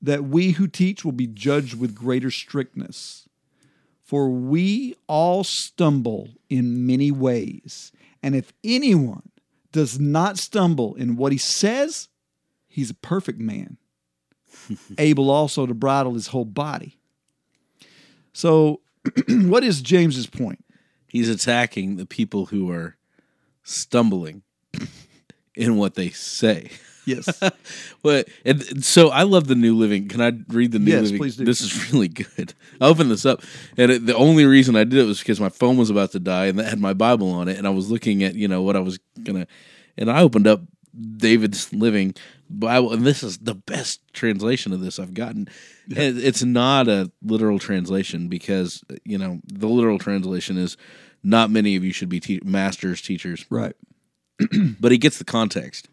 [0.00, 3.28] that we who teach will be judged with greater strictness.
[4.02, 7.90] For we all stumble in many ways.
[8.22, 9.30] And if anyone
[9.72, 12.08] does not stumble in what he says,
[12.68, 13.78] he's a perfect man,
[14.98, 16.98] able also to bridle his whole body.
[18.32, 18.80] So,
[19.28, 20.64] what is James's point?
[21.08, 22.96] He's attacking the people who are
[23.66, 24.42] stumbling
[25.54, 26.70] in what they say.
[27.04, 27.28] Yes.
[28.02, 30.06] But and so I love the New Living.
[30.08, 31.18] Can I read the New Yes, Living?
[31.18, 31.44] please do.
[31.44, 32.54] This is really good.
[32.80, 33.42] I opened this up,
[33.76, 36.20] and it, the only reason I did it was because my phone was about to
[36.20, 38.62] die, and that had my Bible on it, and I was looking at you know
[38.62, 39.48] what I was gonna,
[39.98, 40.62] and I opened up
[41.16, 42.14] David's Living
[42.48, 45.48] Bible, and this is the best translation of this I've gotten.
[45.96, 50.76] And it's not a literal translation because you know the literal translation is
[51.26, 53.74] not many of you should be te- masters teachers right.
[54.80, 55.88] but he gets the context.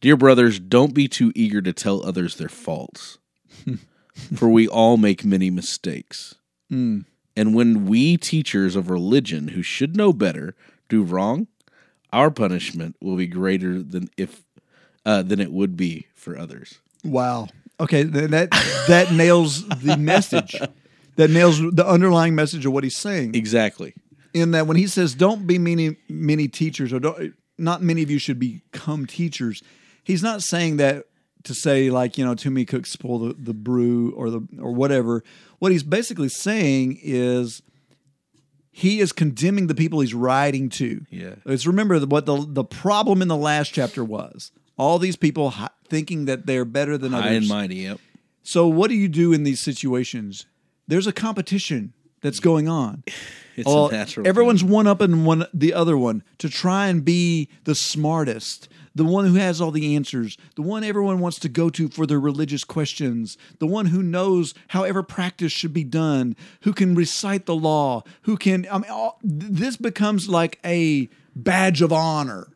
[0.00, 3.18] Dear brothers, don't be too eager to tell others their faults,
[4.36, 6.36] for we all make many mistakes.
[6.70, 10.54] And when we teachers of religion who should know better
[10.88, 11.48] do wrong,
[12.12, 14.44] our punishment will be greater than if
[15.04, 16.78] uh, than it would be for others.
[17.02, 17.48] Wow.
[17.80, 18.50] Okay, th- that
[18.86, 20.54] that nails the message.
[21.16, 23.34] That nails the underlying message of what he's saying.
[23.34, 23.92] Exactly.
[24.34, 28.10] In that when he says don't be many many teachers or don't not many of
[28.10, 29.62] you should become teachers
[30.04, 31.04] he's not saying that
[31.44, 34.72] to say like you know too many cooks spoil the, the brew or the or
[34.72, 35.22] whatever
[35.58, 37.62] what he's basically saying is
[38.70, 41.34] he is condemning the people he's writing to Yeah.
[41.44, 45.70] let's remember what the the problem in the last chapter was all these people hi-
[45.88, 47.76] thinking that they're better than High others and mighty.
[47.76, 47.98] Yep.
[48.42, 50.46] so what do you do in these situations?
[50.86, 53.02] There's a competition that's going on.
[53.58, 54.26] It's Well, a natural.
[54.26, 59.04] everyone's one up and one the other one to try and be the smartest, the
[59.04, 62.20] one who has all the answers, the one everyone wants to go to for their
[62.20, 67.54] religious questions, the one who knows however practice should be done, who can recite the
[67.56, 68.66] law, who can.
[68.70, 72.48] I mean, all, this becomes like a badge of honor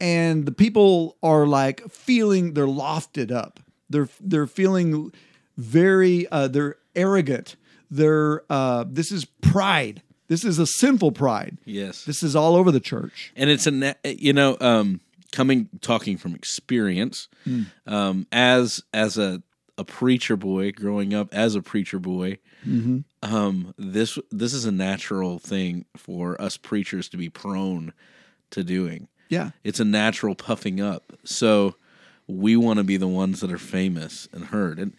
[0.00, 3.60] and the people are like feeling they're lofted up.
[3.88, 5.12] They're they're feeling
[5.56, 7.56] very uh, they're arrogant.
[7.94, 10.02] They're uh, this is pride.
[10.28, 11.58] This is a sinful pride.
[11.64, 12.04] Yes.
[12.04, 13.32] This is all over the church.
[13.36, 15.00] and it's a you know um
[15.32, 17.28] coming talking from experience
[17.86, 19.42] um as as a
[19.76, 22.38] a preacher boy growing up as a preacher boy
[23.22, 27.92] um this this is a natural thing for us preachers to be prone
[28.50, 29.50] to doing Yeah.
[29.64, 31.74] it's a natural puffing up so
[32.26, 34.94] we want to be the ones that are famous and heard and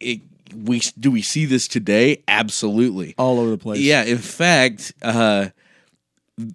[0.00, 0.20] it,
[0.54, 3.80] we do we see this today absolutely All over the place.
[3.80, 5.48] yeah, in fact, uh,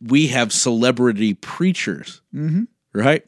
[0.02, 2.22] we have celebrity preachers
[2.94, 3.24] right?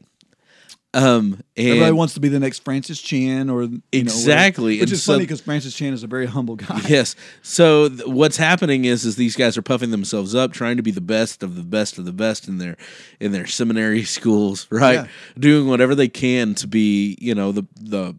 [0.96, 3.80] Um, and Everybody wants to be the next Francis Chan or you know.
[3.90, 6.80] Exactly, which and is so- funny because Francis Chan is a very humble guy.
[6.88, 7.16] Yes.
[7.42, 10.92] So th- what's happening is is these guys are puffing themselves up, trying to be
[10.92, 12.76] the best of the best of the best in their
[13.18, 14.94] in their seminary schools, right?
[14.94, 15.06] Yeah.
[15.36, 18.14] Doing whatever they can to be, you know, the the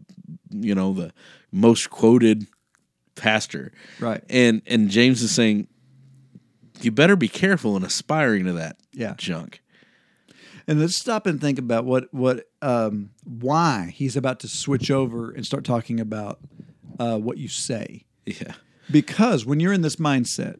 [0.50, 1.12] you know the
[1.52, 2.46] most quoted
[3.14, 4.22] pastor, Right.
[4.28, 5.68] And and James is saying,
[6.82, 9.14] you better be careful in aspiring to that Yeah.
[9.16, 9.62] junk.
[10.68, 15.30] And let's stop and think about what what um, why he's about to switch over
[15.30, 16.40] and start talking about
[16.98, 18.04] uh, what you say.
[18.26, 18.54] Yeah.
[18.90, 20.58] Because when you're in this mindset,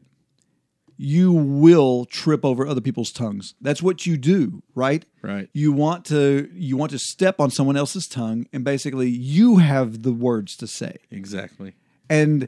[0.97, 3.53] you will trip over other people's tongues.
[3.61, 5.05] That's what you do, right?
[5.21, 5.47] Right.
[5.53, 10.01] You want to you want to step on someone else's tongue and basically you have
[10.03, 10.97] the words to say.
[11.11, 11.73] Exactly.
[12.09, 12.47] And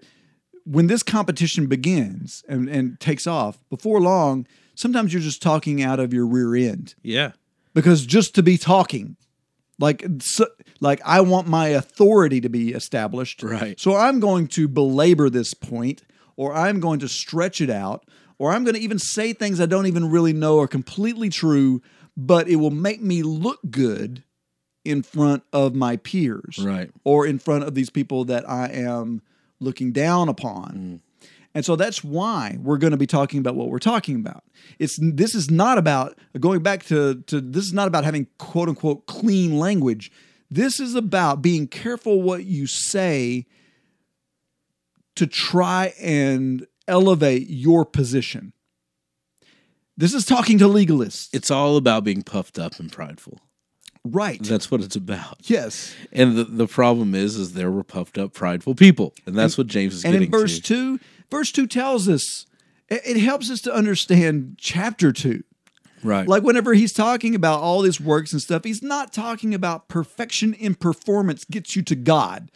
[0.66, 6.00] when this competition begins and, and takes off, before long, sometimes you're just talking out
[6.00, 7.32] of your rear end Yeah.
[7.74, 9.16] because just to be talking
[9.80, 10.46] like so,
[10.80, 13.42] like I want my authority to be established.
[13.44, 13.80] Right.
[13.80, 16.04] So I'm going to belabor this point
[16.36, 18.06] or I'm going to stretch it out
[18.40, 21.82] or I'm going to even say things I don't even really know are completely true,
[22.18, 24.24] but it will make me look good
[24.86, 26.58] in front of my peers.
[26.60, 26.90] Right.
[27.04, 29.22] Or in front of these people that I am
[29.60, 30.74] looking down upon.
[30.74, 31.00] Mm.
[31.54, 34.44] And so that's why we're going to be talking about what we're talking about.
[34.78, 38.70] It's this is not about going back to to this is not about having quote
[38.70, 40.12] unquote clean language.
[40.52, 43.46] This is about being careful what you say
[45.16, 48.54] to try and elevate your position.
[49.98, 51.30] This is talking to legalists.
[51.34, 53.40] It's all about being puffed up and prideful.
[54.06, 54.42] right.
[54.42, 55.38] That's what it's about.
[55.44, 55.94] yes.
[56.12, 59.68] And the, the problem is, is there were puffed up, prideful people, and that's what
[59.68, 60.98] James is And getting And in verse to.
[60.98, 62.46] 2, verse 2 tells us
[62.88, 65.44] it, it helps us to understand chapter 2.
[66.02, 66.26] Right.
[66.28, 70.54] Like whenever he's talking about all these works and stuff, he's not talking about perfection
[70.54, 72.50] in performance gets you to God.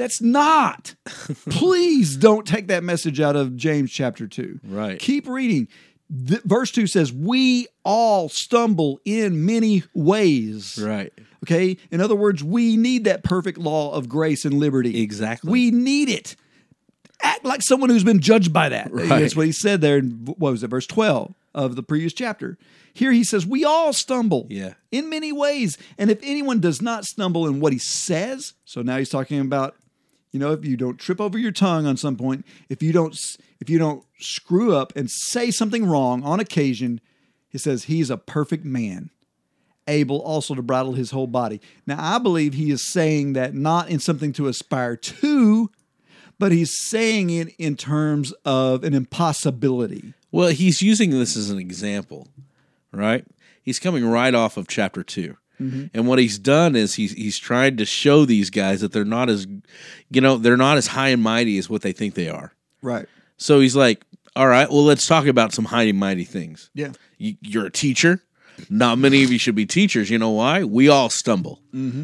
[0.00, 0.94] That's not.
[1.50, 4.60] Please don't take that message out of James chapter 2.
[4.64, 4.98] Right.
[4.98, 5.68] Keep reading.
[6.26, 10.78] Th- verse 2 says, We all stumble in many ways.
[10.82, 11.12] right.
[11.44, 11.76] Okay.
[11.90, 15.02] In other words, we need that perfect law of grace and liberty.
[15.02, 15.50] Exactly.
[15.50, 16.34] We need it.
[17.22, 18.90] Act like someone who's been judged by that.
[18.92, 19.06] Right.
[19.08, 22.56] That's what he said there in what was it, verse 12 of the previous chapter.
[22.94, 24.74] Here he says, We all stumble Yeah.
[24.90, 25.76] in many ways.
[25.98, 29.76] And if anyone does not stumble in what he says, so now he's talking about,
[30.32, 33.16] you know, if you don't trip over your tongue on some point, if you don't
[33.60, 37.00] if you don't screw up and say something wrong on occasion,
[37.48, 39.10] he says he's a perfect man
[39.88, 41.60] able also to bridle his whole body.
[41.86, 45.70] Now, I believe he is saying that not in something to aspire to,
[46.38, 50.14] but he's saying it in terms of an impossibility.
[50.30, 52.28] Well, he's using this as an example,
[52.92, 53.26] right?
[53.62, 55.86] He's coming right off of chapter 2 Mm-hmm.
[55.92, 59.28] And what he's done is he's he's tried to show these guys that they're not
[59.28, 59.46] as
[60.10, 62.52] you know, they're not as high and mighty as what they think they are.
[62.82, 63.06] Right.
[63.36, 66.92] So he's like, "All right, well, let's talk about some high and mighty things." Yeah.
[67.18, 68.22] You, you're a teacher.
[68.68, 70.10] Not many of you should be teachers.
[70.10, 70.64] You know why?
[70.64, 71.60] We all stumble.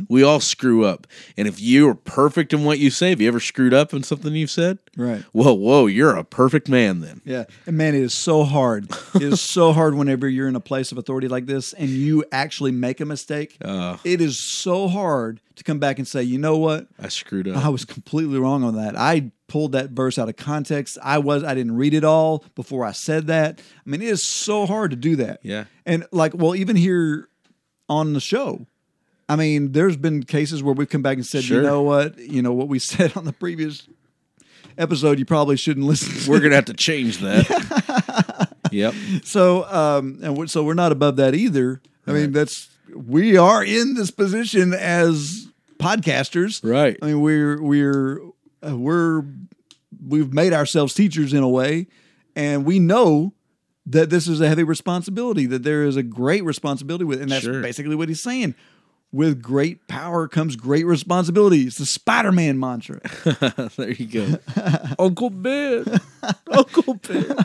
[0.08, 1.08] We all screw up.
[1.36, 4.04] And if you are perfect in what you say, have you ever screwed up in
[4.04, 4.78] something you've said?
[4.96, 5.22] Right.
[5.32, 7.20] Whoa, whoa, you're a perfect man then.
[7.24, 7.44] Yeah.
[7.66, 8.88] And man, it is so hard.
[9.16, 12.24] it is so hard whenever you're in a place of authority like this and you
[12.30, 13.56] actually make a mistake.
[13.60, 16.86] Uh, it is so hard to come back and say, you know what?
[17.00, 17.56] I screwed up.
[17.56, 18.96] I was completely wrong on that.
[18.96, 20.98] I pulled that verse out of context.
[21.02, 23.60] I was I didn't read it all before I said that.
[23.60, 25.40] I mean, it is so hard to do that.
[25.42, 25.64] Yeah.
[25.84, 27.28] And like, well, even here
[27.88, 28.66] on the show,
[29.28, 31.58] I mean, there's been cases where we've come back and said, Sure.
[31.58, 33.88] you know what, you know what we said on the previous
[34.78, 36.12] episode, you probably shouldn't listen.
[36.12, 36.30] to.
[36.30, 38.48] We're gonna have to change that.
[38.72, 38.94] yep.
[39.24, 41.80] So, um, and we're, so we're not above that either.
[42.06, 46.96] I mean, that's we are in this position as podcasters, Right.
[47.02, 48.20] I mean, we're we're
[48.66, 49.24] uh, we're
[50.06, 51.86] we've made ourselves teachers in a way,
[52.34, 53.32] and we know
[53.86, 55.46] that this is a heavy responsibility.
[55.46, 57.62] That there is a great responsibility with, and that's Sure.
[57.62, 58.54] basically what he's saying.
[59.12, 61.62] With great power comes great responsibility.
[61.62, 63.00] It's the Spider-Man mantra.
[63.76, 64.38] there you go.
[64.98, 65.84] Uncle Ben.
[66.50, 67.36] Uncle Ben.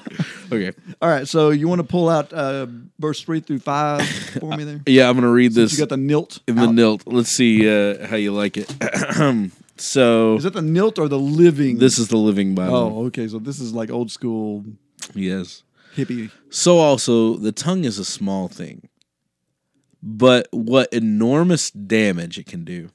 [0.52, 0.72] Okay.
[1.02, 2.66] All right, so you want to pull out uh,
[3.00, 4.06] verse three through five
[4.40, 4.82] for me there?
[4.88, 6.40] Yeah, I'm gonna read You this You got the nilt.
[6.48, 7.04] in the nilt.
[7.06, 8.68] Let's see uh, how you like it.
[9.82, 11.78] so Is that the nilt or the living?
[11.80, 12.76] this is the Living Bible.
[12.98, 13.28] Oh, okay.
[13.28, 14.64] So this is like old school
[15.16, 15.64] Yes.
[15.96, 16.30] hippie.
[16.50, 18.88] So also, the tongue is a small thing,
[20.04, 22.90] but what enormous damage it can do.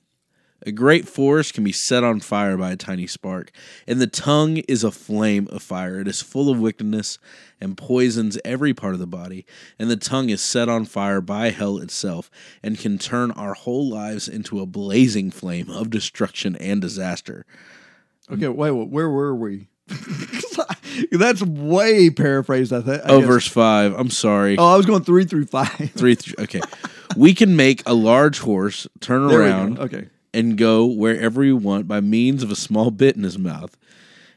[0.66, 3.52] A great forest can be set on fire by a tiny spark,
[3.87, 6.00] and the tongue is a flame of fire.
[6.00, 7.18] It is full of wickedness
[7.61, 9.46] and poisons every part of the body,
[9.79, 12.33] and the tongue is set on fire by hell itself
[12.64, 17.46] and can turn our whole lives into a blazing flame of destruction and disaster.
[18.29, 19.68] Okay, wait, where were we?
[21.12, 22.72] That's way paraphrased.
[22.72, 23.02] I think.
[23.05, 23.29] Oh, guess.
[23.29, 23.94] verse 5.
[23.94, 24.59] I'm sorry.
[24.59, 25.92] Oh, I was going three through five.
[25.94, 26.61] Three, th- okay.
[27.16, 30.09] we can make a large horse turn There around Okay.
[30.37, 33.77] And go wherever we want by means of a small bit in his mouth.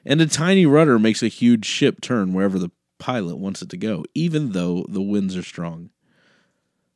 [0.06, 3.78] And a tiny rudder makes a huge ship turn wherever the pilot wants it to
[3.78, 5.90] go, even though the winds are strong.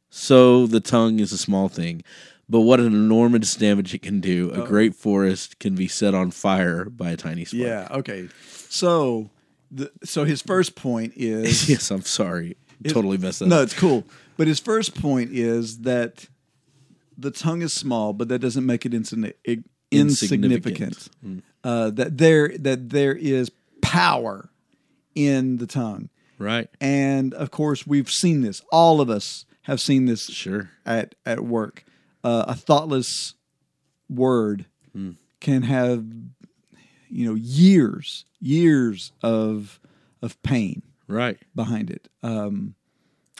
[0.09, 2.03] So the tongue is a small thing,
[2.47, 4.51] but what an enormous damage it can do.
[4.53, 4.65] A oh.
[4.65, 7.61] great forest can be set on fire by a tiny spark.
[7.61, 7.87] Yeah.
[7.91, 8.29] Okay.
[8.69, 9.31] So,
[9.69, 12.55] the, so his first point is yes, I'm sorry.
[12.87, 13.47] Totally messed up.
[13.47, 14.05] no, it's cool.
[14.37, 16.27] But his first point is that
[17.17, 21.09] the tongue is small, but that doesn't make it ig- insignificant.
[21.21, 21.43] Insignificant.
[21.63, 24.49] Uh, that there that there is power
[25.15, 26.67] in the tongue, Right.
[26.81, 28.61] and of course we've seen this.
[28.71, 30.71] All of us have seen this Sure.
[30.85, 31.85] at at work.
[32.23, 33.35] Uh, a thoughtless
[34.09, 34.65] word
[35.39, 36.05] can have
[37.09, 39.79] you know years years of
[40.21, 41.37] of pain Right.
[41.55, 42.07] behind it.
[42.23, 42.75] Um,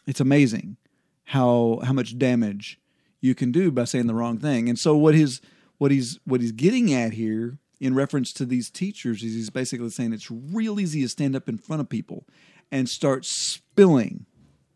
[0.06, 0.78] it's amazing
[1.26, 2.80] how how much damage
[3.24, 4.68] you can do by saying the wrong thing.
[4.68, 5.40] And so what his
[5.78, 9.90] what he's what he's getting at here in reference to these teachers is he's basically
[9.90, 12.28] saying it's real easy to stand up in front of people
[12.70, 14.26] and start spilling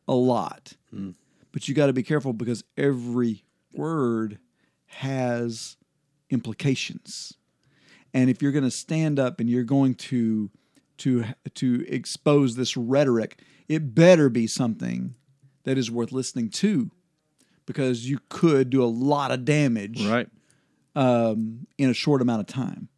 [0.08, 0.74] a lot.
[0.90, 1.12] Hmm.
[1.52, 4.40] But you got to be careful because every word
[4.86, 5.76] has
[6.30, 7.34] implications.
[8.14, 10.50] And if you're going to stand up and you're going to
[11.00, 15.16] to to expose this rhetoric, it better be something
[15.66, 16.92] that is worth listening to,
[17.68, 20.28] because you could do a lot of damage Right.
[20.96, 22.90] um, in a short amount of time.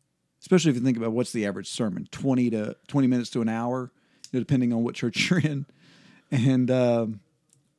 [0.41, 3.49] Especially if you think about what's the average sermon twenty to twenty minutes to an
[3.49, 3.91] hour,
[4.31, 5.65] you know, depending on what church you're in,
[6.31, 7.19] and um,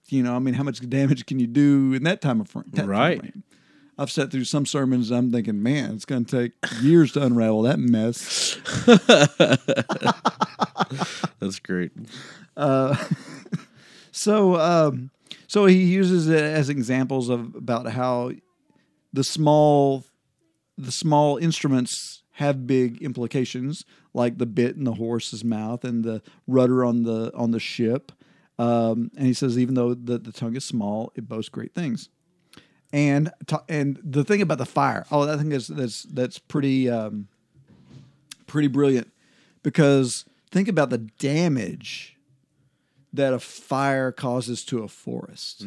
[0.08, 2.64] you know, I mean, how much damage can you do in that time of frame?
[2.74, 3.18] Right.
[3.20, 3.44] frame?
[3.96, 5.10] I've sat through some sermons.
[5.10, 8.56] I'm thinking, man, it's going to take years to unravel that mess.
[11.40, 11.92] That's great.
[14.12, 15.10] So, um,
[15.50, 18.30] so he uses it as examples of about how
[19.12, 20.04] the small,
[20.78, 23.84] the small instruments have big implications,
[24.14, 28.12] like the bit in the horse's mouth and the rudder on the on the ship.
[28.60, 32.10] Um, and he says, even though the, the tongue is small, it boasts great things.
[32.92, 36.88] And ta- and the thing about the fire, oh, I think that's that's that's pretty
[36.88, 37.26] um,
[38.46, 39.12] pretty brilliant
[39.64, 42.19] because think about the damage
[43.12, 45.64] that a fire causes to a forest.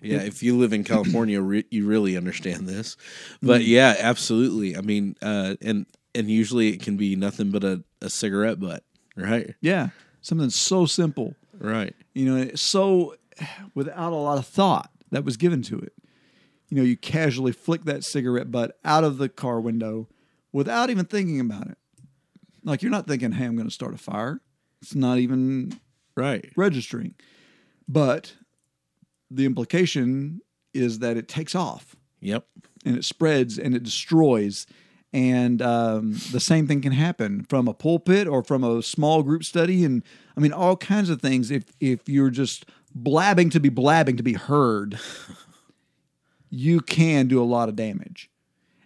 [0.00, 2.96] Yeah, if you live in California, re- you really understand this.
[3.40, 4.76] But yeah, absolutely.
[4.76, 8.82] I mean, uh, and and usually it can be nothing but a, a cigarette butt,
[9.16, 9.54] right?
[9.60, 11.94] Yeah, something so simple, Right.
[12.14, 13.14] you know, so
[13.74, 15.92] without a lot of thought that was given to it.
[16.68, 20.08] You know, you casually flick that cigarette butt out of the car window
[20.52, 21.78] without even thinking about it.
[22.64, 24.40] Like you're not thinking, "Hey, I'm going to start a fire."
[24.82, 25.78] It's not even
[26.14, 26.52] Right.
[26.56, 27.14] registering.
[27.88, 28.34] But
[29.30, 30.40] the implication
[30.74, 31.96] is that it takes off.
[32.20, 32.46] Yep.
[32.84, 34.66] and it spreads and it destroys.
[35.12, 39.44] And um, the same thing can happen from a pulpit or from a small group
[39.44, 40.02] study, and
[40.36, 41.50] I mean all kinds of things.
[41.50, 42.64] If if you're just
[42.94, 44.98] blabbing to be blabbing to be heard,
[46.50, 48.30] you can do a lot of damage,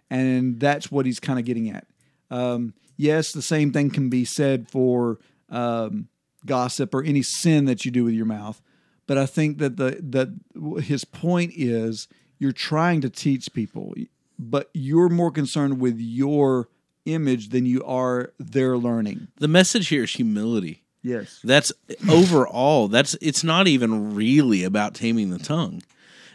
[0.09, 1.87] and that's what he's kind of getting at.
[2.29, 6.07] Um, yes, the same thing can be said for um,
[6.45, 8.61] gossip or any sin that you do with your mouth.
[9.05, 12.07] But I think that the that his point is
[12.39, 13.93] you're trying to teach people,
[14.37, 16.67] but you're more concerned with your
[17.05, 19.27] image than you are their learning.
[19.37, 20.83] The message here is humility.
[21.01, 21.39] Yes.
[21.43, 21.71] That's
[22.09, 22.87] overall.
[22.89, 25.81] That's it's not even really about taming the tongue,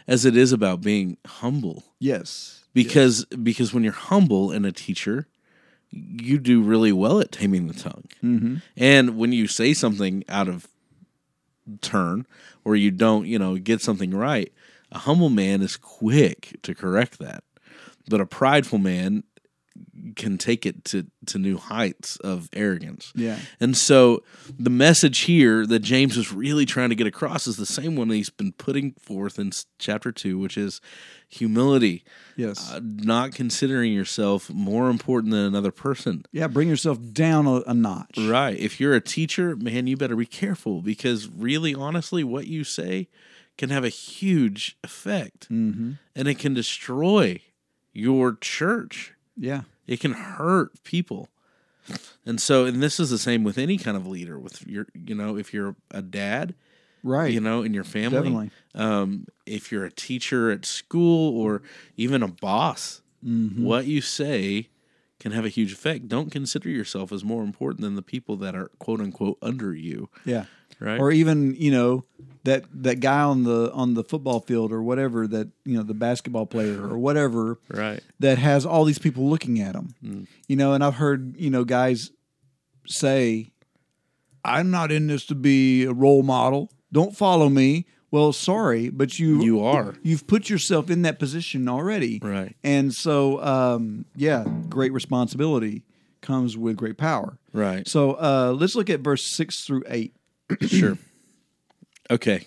[0.07, 1.83] as it is about being humble.
[1.99, 2.63] Yes.
[2.73, 5.27] Because because when you're humble and a teacher,
[5.93, 8.05] you do really well at taming the tongue.
[8.23, 8.55] Mm-hmm.
[8.75, 10.67] And when you say something out of
[11.81, 12.25] turn
[12.65, 14.51] or you don't, you know, get something right,
[14.91, 17.43] a humble man is quick to correct that.
[18.09, 19.23] But a prideful man
[20.15, 23.11] can take it to, to new heights of arrogance.
[23.15, 23.39] Yeah.
[23.59, 24.23] And so
[24.59, 28.09] the message here that James is really trying to get across is the same one
[28.09, 30.81] he's been putting forth in chapter 2, which is
[31.27, 32.03] humility.
[32.35, 32.71] Yes.
[32.71, 36.25] Uh, not considering yourself more important than another person.
[36.31, 36.47] yeah.
[36.47, 38.17] Bring yourself down a, a notch.
[38.17, 38.57] Right.
[38.57, 43.07] If you're a teacher, man, you better be careful because really honestly what you say
[43.57, 45.93] can have a huge effect, mm-hmm.
[46.15, 47.39] and it can destroy
[47.93, 49.12] your church.
[49.37, 49.61] Yeah.
[49.87, 51.29] It can hurt people.
[52.25, 54.39] And so, and this is the same with any kind of leader.
[54.39, 56.55] With your, you know, if you're a dad,
[57.03, 57.33] Right.
[57.33, 58.51] you know, in your family, Definitely.
[58.75, 61.61] um, if you're a teacher at school or
[61.97, 63.63] even a boss, Mm-hmm.
[63.63, 64.67] what you say
[65.19, 66.09] can have a huge effect.
[66.09, 70.09] Don't consider yourself as more important than the people that are quote unquote under you.
[70.25, 70.45] Yeah.
[70.79, 70.99] Right.
[70.99, 72.05] Or even, you know,
[72.43, 75.93] that that guy on the on the football field or whatever that, you know, the
[75.93, 78.01] basketball player or whatever Right.
[78.19, 79.95] that has all these people looking at him.
[80.03, 80.27] Mm.
[80.47, 82.11] You know, and I've heard, you know, guys
[82.87, 83.51] say
[84.45, 86.69] I'm not in this to be a role model.
[86.91, 87.85] Don't follow me.
[88.11, 89.95] Well, sorry, but you You are.
[90.03, 92.19] you've put yourself in that position already.
[92.21, 92.55] Right.
[92.63, 95.83] And so um yeah, great responsibility
[96.21, 97.39] comes with great power.
[97.53, 97.87] Right.
[97.87, 100.13] So uh let's look at verse 6 through 8.
[100.61, 100.97] Sure.
[102.09, 102.45] Okay.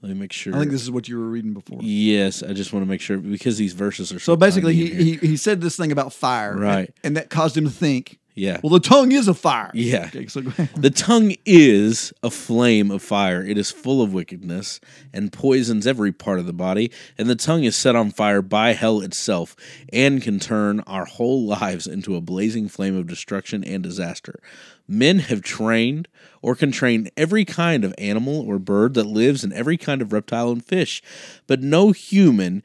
[0.00, 0.54] Let me make sure.
[0.54, 1.80] I think this is what you were reading before.
[1.82, 4.32] Yes, I just want to make sure because these verses are so.
[4.32, 6.94] So basically, he, he he said this thing about fire, Right.
[7.02, 8.60] And, that caused him to think, yeah.
[8.62, 9.72] well, the tongue is a fire.
[9.74, 10.06] Yeah.
[10.06, 10.70] Okay, so go ahead.
[10.76, 13.44] The tongue is a flame of fire.
[13.44, 14.78] It is full of wickedness
[15.12, 16.92] and poisons every part of the body.
[17.16, 19.56] And the tongue is set on fire by hell itself
[19.92, 24.40] and can turn our whole lives into a blazing flame of destruction and disaster.
[24.88, 26.08] Men have trained
[26.40, 30.12] or can train every kind of animal or bird that lives in every kind of
[30.12, 31.02] reptile and fish,
[31.46, 32.62] but no human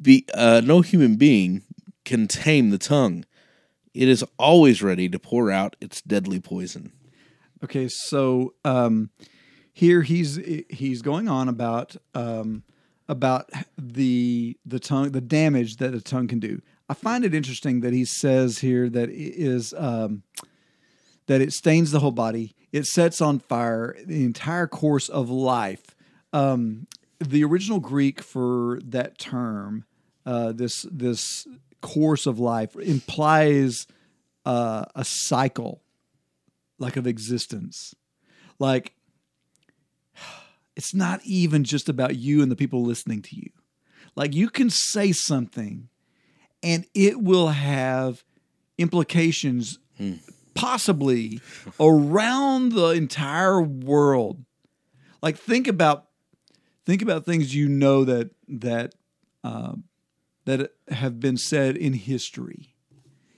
[0.00, 1.62] be uh, no human being
[2.04, 3.24] can tame the tongue.
[3.94, 6.92] It is always ready to pour out its deadly poison.
[7.64, 9.10] Okay, so um,
[9.72, 10.38] here he's
[10.68, 12.62] he's going on about um,
[13.08, 16.60] about the the tongue, the damage that the tongue can do.
[16.88, 20.22] I find it interesting that he says here that it is um,
[21.26, 25.94] that it stains the whole body, it sets on fire the entire course of life.
[26.32, 26.86] Um,
[27.18, 29.84] the original Greek for that term,
[30.24, 31.46] uh, this this
[31.80, 33.86] course of life, implies
[34.44, 35.82] uh, a cycle
[36.78, 37.94] like of existence.
[38.58, 38.92] Like
[40.76, 43.50] it's not even just about you and the people listening to you.
[44.14, 45.88] Like you can say something
[46.62, 48.24] and it will have
[48.78, 49.78] implications
[50.56, 51.40] possibly
[51.78, 54.44] around the entire world.
[55.22, 56.06] Like think about
[56.84, 58.94] think about things you know that that
[59.44, 59.84] um,
[60.44, 62.74] that have been said in history.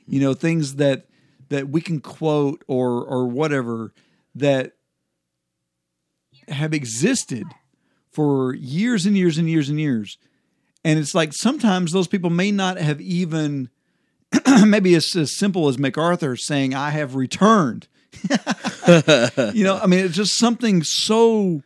[0.06, 1.06] You know, things that
[1.50, 3.92] that we can quote or or whatever
[4.34, 4.72] that
[6.48, 7.44] have existed
[8.10, 10.18] for years and years and years and years.
[10.84, 13.68] And it's like sometimes those people may not have even
[14.66, 17.88] maybe it's as simple as MacArthur saying, I have returned.
[18.28, 21.62] you know, I mean, it's just something so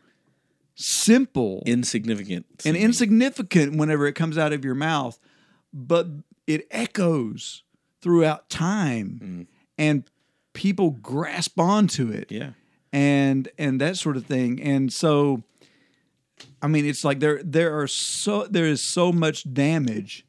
[0.74, 2.46] simple Insignificant.
[2.64, 5.18] and insignificant whenever it comes out of your mouth,
[5.72, 6.08] but
[6.46, 7.62] it echoes
[8.00, 9.46] throughout time mm.
[9.78, 10.04] and
[10.54, 12.50] people grasp onto it Yeah.
[12.92, 14.60] and and that sort of thing.
[14.60, 15.44] And so
[16.60, 20.26] I mean it's like there there are so there is so much damage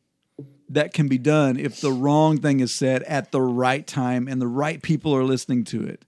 [0.73, 4.41] that can be done if the wrong thing is said at the right time and
[4.41, 6.05] the right people are listening to it.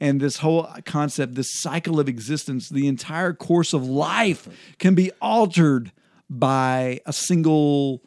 [0.00, 4.48] And this whole concept, this cycle of existence, the entire course of life
[4.78, 5.92] can be altered
[6.28, 8.02] by a single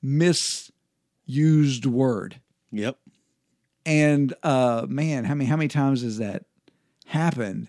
[0.00, 2.40] misused word.
[2.70, 2.96] Yep.
[3.84, 6.44] And uh, man, how many how many times has that
[7.06, 7.68] happened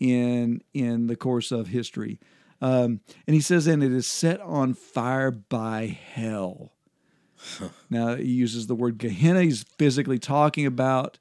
[0.00, 2.18] in in the course of history?
[2.60, 6.72] Um, and he says, and it is set on fire by hell.
[7.90, 9.42] Now he uses the word Gehenna.
[9.42, 11.18] He's physically talking about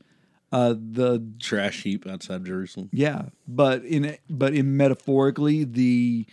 [0.51, 2.89] uh, the Trash heap outside Jerusalem.
[2.91, 6.25] yeah, but in but in metaphorically the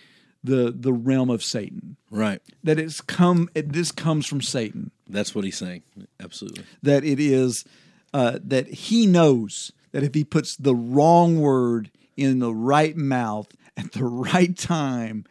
[0.43, 1.97] the the realm of Satan.
[2.11, 2.41] Right.
[2.65, 3.49] That it's come.
[3.55, 4.91] It, this comes from Satan.
[5.09, 5.83] That's what he's saying.
[6.21, 6.65] Absolutely.
[6.83, 7.65] that it is
[8.13, 13.49] uh, that he knows that if he puts the wrong word in the right mouth
[13.77, 15.25] at the right time,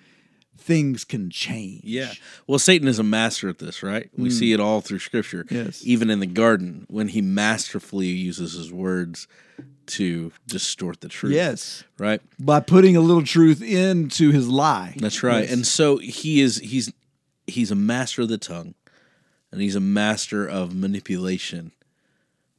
[0.68, 1.86] things can change.
[1.86, 2.12] Yeah.
[2.46, 4.10] Well, Satan is a master at this, right?
[4.18, 4.56] We see mm.
[4.56, 5.46] it all through scripture.
[5.50, 5.82] Yes.
[5.86, 9.28] Even in the garden, when he masterfully uses his words
[9.88, 11.34] to distort the truth.
[11.34, 11.86] Yes.
[11.98, 12.22] Right?
[12.38, 14.96] By putting a little truth into his lie.
[14.98, 15.44] That's right.
[15.44, 15.54] Yes.
[15.54, 16.92] And so he is he's
[17.48, 18.76] he's a master of the tongue
[19.52, 21.72] and he's a master of manipulation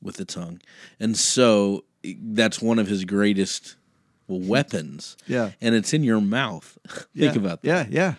[0.00, 0.62] with the tongue.
[0.98, 3.76] And so that's one of his greatest
[4.28, 5.16] weapons.
[5.26, 5.50] Yeah.
[5.60, 6.78] And it's in your mouth.
[6.88, 7.32] Think Yeah.
[7.34, 7.68] about that.
[7.68, 8.14] Yeah, yeah.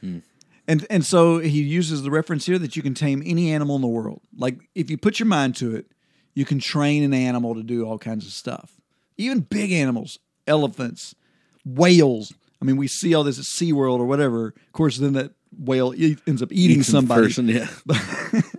[0.00, 0.18] Hmm.
[0.68, 3.82] And and so he uses the reference here that you can tame any animal in
[3.82, 4.20] the world.
[4.36, 5.86] Like if you put your mind to it,
[6.34, 8.72] you can train an animal to do all kinds of stuff.
[9.18, 11.14] Even big animals, elephants,
[11.64, 12.32] whales.
[12.60, 14.48] I mean, we see all this at SeaWorld or whatever.
[14.48, 15.92] Of course, then that whale
[16.26, 17.22] ends up eating Eats somebody.
[17.26, 17.68] person, yeah.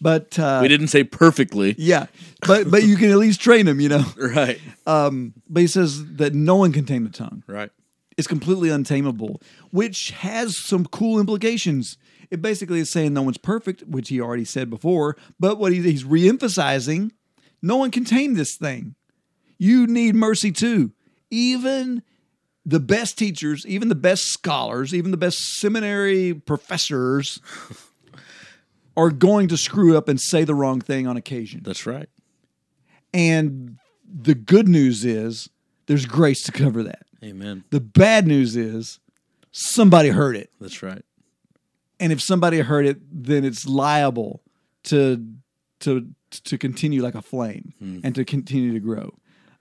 [0.00, 1.74] But uh, we didn't say perfectly.
[1.78, 2.06] yeah,
[2.46, 4.04] but but you can at least train them, you know.
[4.16, 4.60] Right.
[4.86, 7.42] Um, but he says that no one can tame the tongue.
[7.46, 7.70] Right.
[8.16, 9.40] It's completely untamable,
[9.70, 11.98] which has some cool implications.
[12.30, 15.16] It basically is saying no one's perfect, which he already said before.
[15.40, 17.12] But what he, he's reemphasizing,
[17.62, 18.94] no one can tame this thing.
[19.56, 20.92] You need mercy too.
[21.30, 22.02] Even
[22.66, 27.40] the best teachers, even the best scholars, even the best seminary professors
[28.98, 31.60] are going to screw up and say the wrong thing on occasion.
[31.62, 32.08] That's right.
[33.14, 35.48] And the good news is
[35.86, 37.06] there's grace to cover that.
[37.22, 37.62] Amen.
[37.70, 38.98] The bad news is
[39.52, 40.50] somebody heard it.
[40.60, 41.04] That's right.
[42.00, 44.42] And if somebody heard it, then it's liable
[44.84, 45.24] to
[45.80, 46.08] to
[46.44, 47.72] to continue like a flame
[48.04, 49.14] and to continue to grow.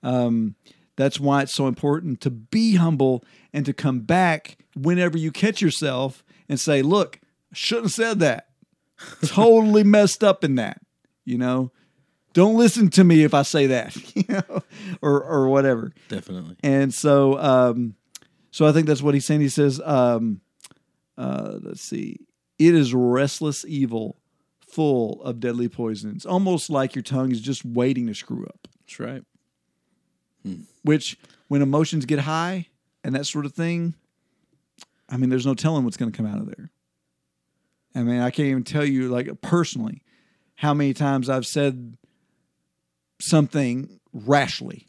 [0.04, 0.56] Um,
[0.96, 3.24] that's why it's so important to be humble
[3.54, 7.20] and to come back whenever you catch yourself and say, "Look,
[7.52, 8.48] I shouldn't have said that.
[9.26, 10.82] totally messed up in that."
[11.26, 11.72] You know,
[12.34, 13.95] don't listen to me if I say that.
[14.16, 14.64] You know,
[15.02, 15.93] or or whatever.
[16.10, 16.56] Definitely.
[16.64, 17.95] And so, um,
[18.52, 19.41] so I think that's what he's saying.
[19.41, 20.41] He says, um,
[21.18, 22.18] uh, let's see,
[22.60, 24.18] it is restless evil,
[24.68, 28.68] full of deadly poisons, almost like your tongue is just waiting to screw up.
[28.82, 29.24] That's right.
[30.84, 31.18] Which,
[31.48, 32.68] when emotions get high
[33.04, 33.95] and that sort of thing,
[35.10, 36.72] I mean, there's no telling what's going to come out of there.
[37.98, 40.04] I mean, I can't even tell you, like personally,
[40.56, 41.98] how many times I've said
[43.20, 44.88] something rashly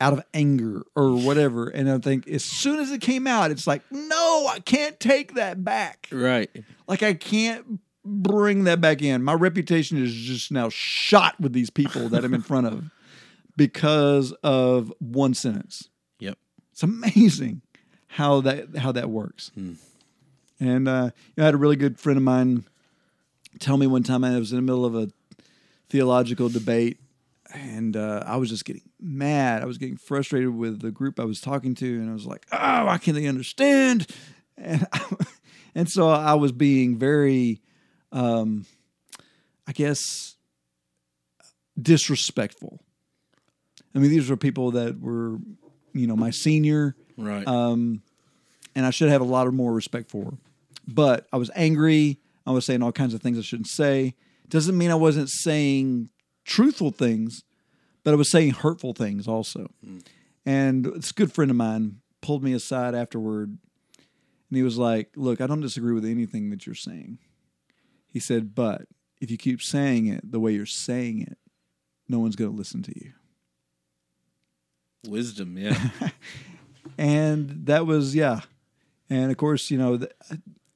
[0.00, 1.68] out of anger or whatever.
[1.68, 5.34] And I think as soon as it came out, it's like, no, I can't take
[5.34, 6.08] that back.
[6.12, 6.50] Right.
[6.86, 9.22] Like, I can't bring that back in.
[9.22, 12.90] My reputation is just now shot with these people that I'm in front of
[13.56, 15.88] because of one sentence.
[16.20, 16.38] Yep.
[16.72, 17.62] It's amazing
[18.06, 19.50] how that how that works.
[19.54, 19.74] Hmm.
[20.60, 22.64] And uh, I had a really good friend of mine
[23.60, 25.08] tell me one time I was in the middle of a
[25.88, 26.98] theological debate,
[27.54, 29.62] and uh, I was just getting mad.
[29.62, 32.46] I was getting frustrated with the group I was talking to, and I was like,
[32.52, 34.06] "Oh, why can't they understand?"
[34.56, 34.86] And
[35.74, 37.60] and so I was being very,
[38.10, 38.66] um,
[39.66, 40.34] I guess,
[41.80, 42.80] disrespectful.
[43.94, 45.38] I mean, these were people that were,
[45.92, 47.46] you know, my senior Right.
[47.48, 48.02] um,
[48.74, 50.34] and I should have a lot of more respect for.
[50.88, 52.18] But I was angry.
[52.46, 54.14] I was saying all kinds of things I shouldn't say.
[54.48, 56.08] Doesn't mean I wasn't saying
[56.44, 57.44] truthful things,
[58.02, 59.68] but I was saying hurtful things also.
[59.84, 59.98] Hmm.
[60.46, 65.42] And this good friend of mine pulled me aside afterward, and he was like, "Look,
[65.42, 67.18] I don't disagree with anything that you're saying."
[68.06, 68.86] He said, "But
[69.20, 71.36] if you keep saying it the way you're saying it,
[72.08, 73.12] no one's going to listen to you."
[75.06, 75.90] Wisdom, yeah.
[76.98, 78.40] and that was yeah
[79.10, 79.98] and of course you know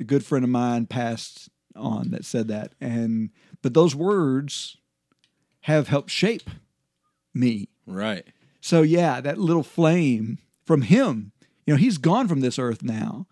[0.02, 3.30] a good friend of mine passed on that said that and
[3.62, 4.76] but those words
[5.62, 6.50] have helped shape
[7.32, 8.26] me right.
[8.60, 11.32] so yeah that little flame from him
[11.64, 13.26] you know he's gone from this earth now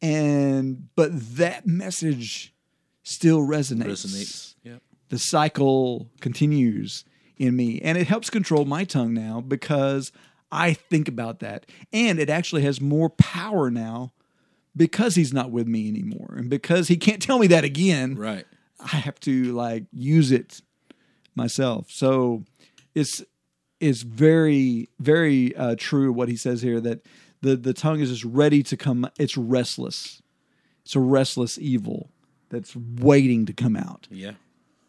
[0.00, 2.54] and but that message
[3.02, 4.54] still resonates Resonates.
[4.62, 4.82] Yep.
[5.08, 7.04] the cycle continues
[7.36, 10.12] in me and it helps control my tongue now because
[10.50, 14.12] I think about that and it actually has more power now
[14.78, 18.46] because he's not with me anymore and because he can't tell me that again Right.
[18.80, 20.62] I have to like use it
[21.34, 22.44] myself so
[22.94, 23.22] it's
[23.80, 27.04] it's very very uh, true what he says here that
[27.42, 30.22] the the tongue is just ready to come it's restless
[30.84, 32.10] it's a restless evil
[32.50, 34.32] that's waiting to come out Yeah.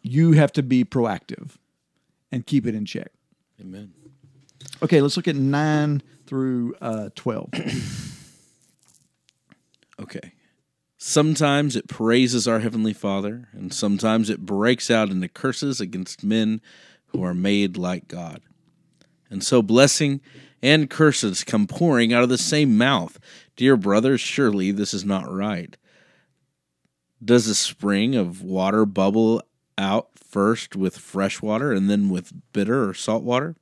[0.02, 1.56] you have to be proactive
[2.32, 3.10] and keep it in check.
[3.60, 3.92] Amen.
[4.82, 7.50] Okay, let's look at 9 through uh, 12.
[10.00, 10.32] Okay.
[10.96, 16.60] Sometimes it praises our Heavenly Father, and sometimes it breaks out into curses against men
[17.06, 18.42] who are made like God.
[19.30, 20.20] And so blessing
[20.62, 23.18] and curses come pouring out of the same mouth.
[23.56, 25.76] Dear brothers, surely this is not right.
[27.24, 29.42] Does a spring of water bubble
[29.78, 33.56] out first with fresh water and then with bitter or salt water?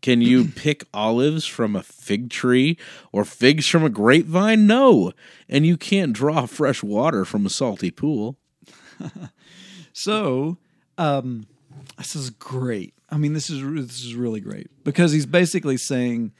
[0.00, 2.78] Can you pick olives from a fig tree
[3.12, 4.66] or figs from a grapevine?
[4.66, 5.12] No.
[5.48, 8.38] And you can't draw fresh water from a salty pool.
[9.98, 10.58] So,
[10.96, 11.48] um,
[11.96, 12.94] this is great.
[13.10, 16.30] I mean, this is this is really great because he's basically saying,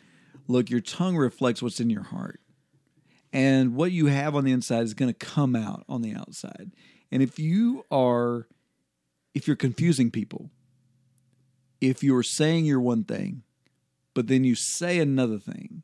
[0.47, 2.41] look, your tongue reflects what's in your heart.
[3.33, 6.71] And what you have on the inside is going to come out on the outside.
[7.11, 8.47] And if you are
[9.35, 10.53] if you're confusing people,
[11.81, 13.43] if you're saying you're one thing,
[14.15, 15.83] but then you say another thing,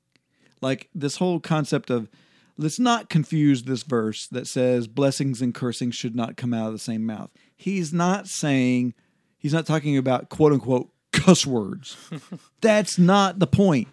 [0.61, 2.09] Like this whole concept of
[2.57, 6.73] let's not confuse this verse that says blessings and cursing should not come out of
[6.73, 7.31] the same mouth.
[7.57, 8.95] He's not saying
[9.39, 11.97] he's not talking about quote unquote cuss words.
[12.61, 13.89] That's not the point.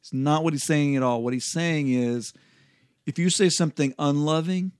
[0.00, 1.22] It's not what he's saying at all.
[1.22, 2.32] What he's saying is
[3.06, 4.72] if you say something unloving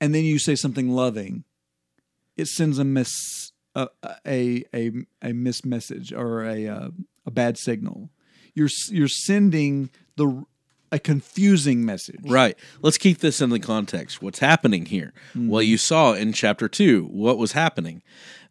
[0.00, 1.44] and then you say something loving,
[2.36, 3.88] it sends a miss a
[4.26, 6.88] a a, a miss message or a uh,
[7.26, 8.10] a bad signal.
[8.54, 10.44] You're you're sending the
[10.92, 12.20] a confusing message.
[12.24, 12.56] Right.
[12.80, 14.22] Let's keep this in the context.
[14.22, 15.12] What's happening here?
[15.32, 15.48] Hmm.
[15.48, 18.02] Well, you saw in chapter 2 what was happening.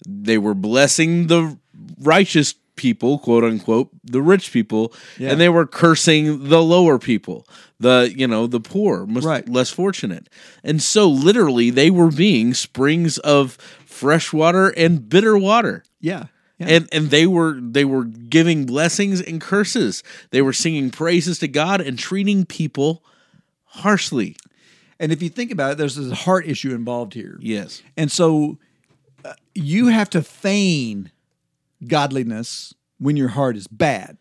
[0.05, 1.57] They were blessing the
[2.01, 5.32] righteous people, quote unquote, the rich people, Yeah.
[5.32, 7.47] and they were cursing the lower people,
[7.80, 9.47] the, you know, the poor, most, Right.
[9.47, 10.28] less fortunate.
[10.61, 13.53] And so literally they were being springs of
[13.86, 16.26] fresh water and bitter water Yeah.
[16.58, 16.68] Yeah.
[16.68, 20.03] and and they were they were giving blessings and curses.
[20.32, 23.03] They were singing praises to God and treating people
[23.66, 24.38] harshly.
[24.99, 27.38] and if you think about it, there's a heart issue involved here.
[27.41, 27.82] Yes.
[27.97, 28.58] And so
[29.26, 31.12] uh, you have to feign
[31.86, 34.18] godliness when your heart is bad,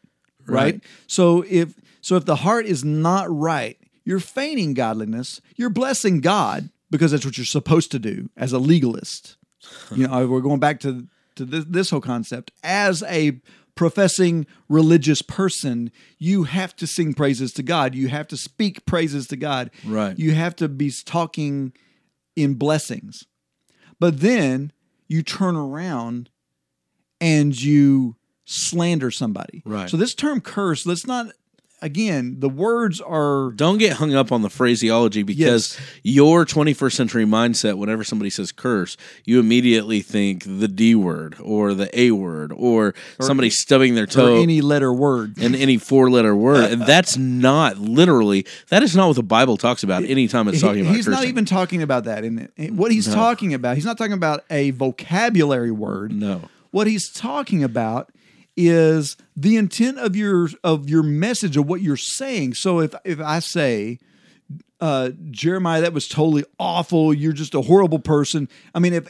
[0.47, 0.75] right?
[0.75, 0.81] Right.
[1.07, 6.71] So if so if the heart is not right, you're feigning godliness, you're blessing God
[6.91, 9.37] because that's what you're supposed to do as a legalist.
[9.95, 11.07] You know, we're going back to
[11.37, 13.41] to this, this whole concept as a
[13.75, 17.95] professing religious person, you have to sing praises to God.
[17.95, 19.71] You have to speak praises to God.
[19.85, 20.19] Right.
[20.19, 21.73] You have to be talking
[22.37, 23.25] in blessings.
[23.99, 24.73] But then
[25.09, 26.31] you turn around
[27.21, 29.63] and you slander somebody.
[29.65, 29.89] Right.
[29.89, 31.27] So this term curse, let's not
[31.83, 37.25] again, the words are Don't get hung up on the phraseology because your 21st century
[37.25, 42.53] mindset, whenever somebody says curse, you immediately think the D word or the A word
[42.57, 45.39] or, somebody stubbing their or toe any letter word.
[45.39, 46.65] And any four letter word.
[46.75, 50.77] And that's not literally, that is not what the Bible talks about anytime it's talking
[50.77, 52.73] He- about he's not even talking about that in it.
[52.73, 56.13] What he's talking about, he's not talking about a vocabulary word.
[56.13, 56.43] No.
[56.71, 58.11] What he's talking about
[58.57, 62.55] is the intent of your of your message of what you're saying.
[62.55, 63.99] So if if I say
[64.81, 67.15] uh, Jeremiah, that was totally awful.
[67.15, 68.49] You're just a horrible person.
[68.75, 69.09] I mean, if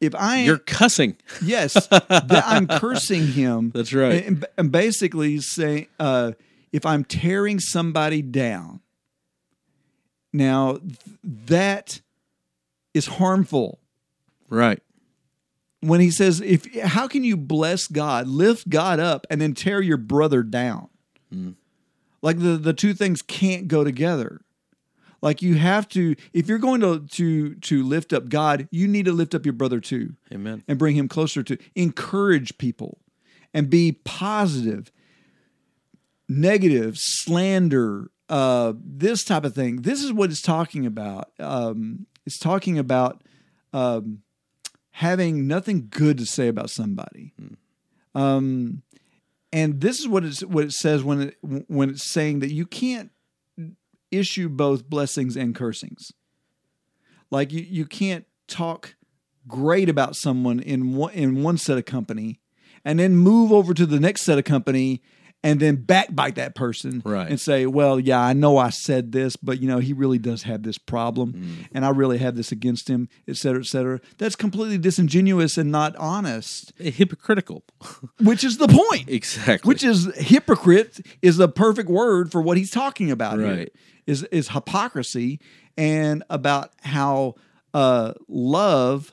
[0.00, 1.16] if I You're cussing.
[1.42, 3.70] yes, that I'm cursing him.
[3.74, 4.26] That's right.
[4.26, 6.32] And, and basically saying, uh,
[6.72, 8.80] if I'm tearing somebody down,
[10.32, 10.98] now th-
[11.46, 12.00] that
[12.92, 13.78] is harmful.
[14.50, 14.82] Right.
[15.86, 19.80] When he says, "If how can you bless God, lift God up, and then tear
[19.80, 20.88] your brother down?"
[22.22, 24.40] Like the the two things can't go together.
[25.20, 29.06] Like you have to, if you're going to to to lift up God, you need
[29.06, 30.62] to lift up your brother too Amen.
[30.68, 32.98] and bring him closer to encourage people
[33.54, 34.90] and be positive
[36.28, 42.38] negative slander uh this type of thing this is what it's talking about um it's
[42.38, 43.22] talking about
[43.74, 44.22] um
[44.98, 47.34] having nothing good to say about somebody.
[48.14, 48.82] Um
[49.52, 52.64] and this is what it's what it says when it when it's saying that you
[52.64, 53.10] can't
[54.12, 56.12] issue both blessings and cursings.
[57.30, 58.94] Like you you can't talk
[59.48, 62.40] great about someone in one in one set of company
[62.84, 65.02] and then move over to the next set of company
[65.44, 67.28] and then backbite that person Right.
[67.30, 70.42] and say, "Well, yeah, I know I said this, but you know he really does
[70.44, 71.68] have this problem, Mm.
[71.72, 75.70] and I really have this against him, et cetera, et cetera." That's completely disingenuous and
[75.70, 77.62] not honest, Hypocritical.
[78.20, 79.08] which is the point.
[79.08, 79.68] Exactly.
[79.68, 83.38] Which is hypocrite is the perfect word for what he's talking about.
[83.38, 83.70] Right.
[84.06, 85.40] Is is hypocrisy
[85.76, 87.34] and about how
[87.74, 89.12] uh, love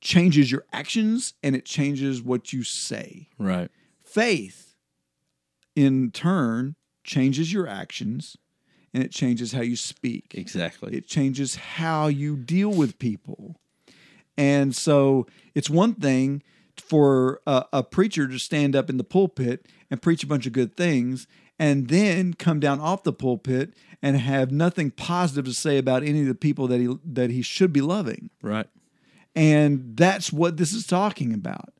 [0.00, 3.28] changes your actions and it changes what you say.
[3.38, 3.70] right.
[4.04, 4.67] Faith,
[5.78, 6.74] in turn,
[7.04, 8.36] changes your actions
[8.92, 10.34] and it changes how you speak.
[10.34, 10.96] Exactly.
[10.96, 13.60] It changes how you deal with people.
[14.36, 16.42] And so it's one thing
[16.76, 20.52] for a, a preacher to stand up in the pulpit and preach a bunch of
[20.52, 21.28] good things
[21.60, 26.22] and then come down off the pulpit and have nothing positive to say about any
[26.22, 28.30] of the people that he that he should be loving.
[28.42, 28.66] right.
[29.36, 31.72] And that's what this is talking about.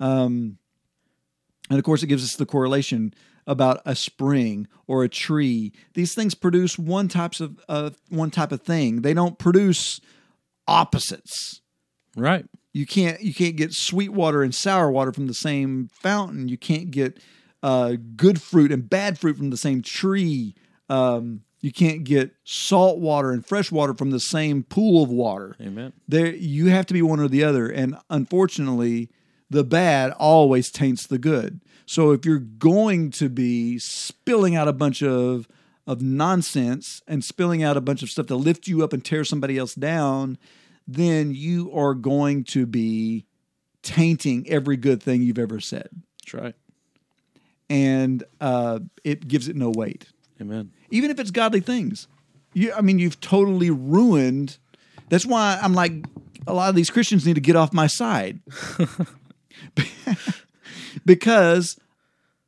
[0.00, 0.58] Um,
[1.70, 3.14] and of course, it gives us the correlation
[3.46, 5.72] about a spring or a tree.
[5.94, 9.02] These things produce one types of uh, one type of thing.
[9.02, 10.00] They don't produce
[10.66, 11.60] opposites.
[12.16, 12.46] Right.
[12.72, 16.48] You can't you can't get sweet water and sour water from the same fountain.
[16.48, 17.18] You can't get
[17.62, 20.54] uh, good fruit and bad fruit from the same tree.
[20.88, 25.56] Um, you can't get salt water and fresh water from the same pool of water
[25.60, 25.92] Amen.
[26.06, 29.10] there you have to be one or the other and unfortunately
[29.50, 34.72] the bad always taints the good So if you're going to be spilling out a
[34.72, 35.48] bunch of
[35.86, 39.24] of nonsense and spilling out a bunch of stuff to lift you up and tear
[39.24, 40.36] somebody else down,
[40.86, 43.24] then you are going to be
[43.84, 46.54] tainting every good thing you've ever said, That's right.
[47.70, 50.06] and uh, it gives it no weight.
[50.40, 50.72] Amen.
[50.90, 52.08] even if it's godly things.
[52.52, 54.58] You, I mean, you've totally ruined.
[55.08, 55.92] That's why I'm like,
[56.48, 58.40] a lot of these Christians need to get off my side
[61.04, 61.78] because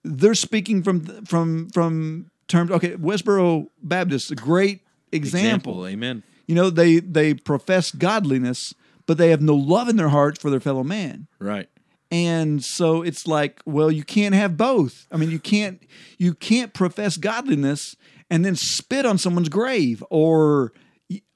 [0.04, 2.70] they're speaking from from from terms.
[2.70, 4.80] Okay, Westboro Baptist, a great
[5.12, 5.86] example.
[5.86, 6.22] Amen.
[6.46, 8.74] You know, they they profess godliness,
[9.06, 11.28] but they have no love in their hearts for their fellow man.
[11.38, 11.68] Right.
[12.10, 15.06] And so it's like, well, you can't have both.
[15.12, 15.82] I mean, you can't
[16.16, 17.96] you can't profess godliness
[18.30, 20.72] and then spit on someone's grave, or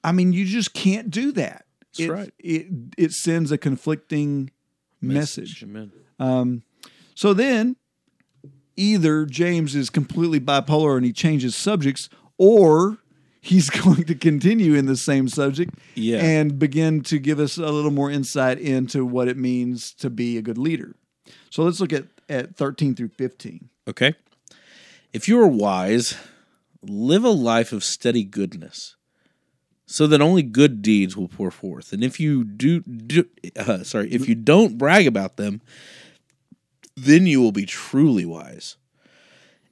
[0.03, 1.65] I mean, you just can't do that.
[1.79, 2.33] That's it, right.
[2.39, 2.67] It
[2.97, 4.49] it sends a conflicting
[4.99, 5.61] message.
[5.63, 5.91] Amen.
[6.19, 6.63] Um,
[7.15, 7.75] So then,
[8.75, 12.97] either James is completely bipolar and he changes subjects, or
[13.41, 16.19] he's going to continue in the same subject Yeah.
[16.23, 20.37] and begin to give us a little more insight into what it means to be
[20.37, 20.95] a good leader.
[21.49, 23.69] So let's look at, at 13 through 15.
[23.87, 24.15] Okay.
[25.11, 26.15] If you are wise,
[26.81, 28.95] live a life of steady goodness,
[29.85, 31.93] so that only good deeds will pour forth.
[31.93, 35.61] And if you do, do uh, sorry, if you don't brag about them,
[36.95, 38.77] then you will be truly wise.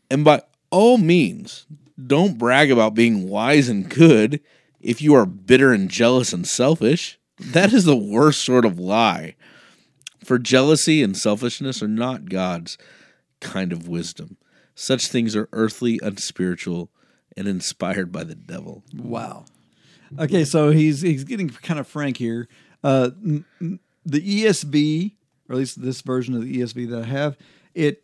[0.09, 1.65] And by all means,
[2.07, 4.41] don't brag about being wise and good
[4.79, 7.19] if you are bitter and jealous and selfish.
[7.39, 9.35] That is the worst sort of lie.
[10.23, 12.77] For jealousy and selfishness are not God's
[13.39, 14.37] kind of wisdom.
[14.75, 16.89] Such things are earthly, unspiritual,
[17.35, 18.83] and inspired by the devil.
[18.95, 19.45] Wow.
[20.19, 22.47] Okay, so he's he's getting kind of frank here.
[22.83, 23.11] Uh,
[24.05, 25.13] the ESV,
[25.51, 27.37] or at least this version of the ESV that I have,
[27.75, 28.03] it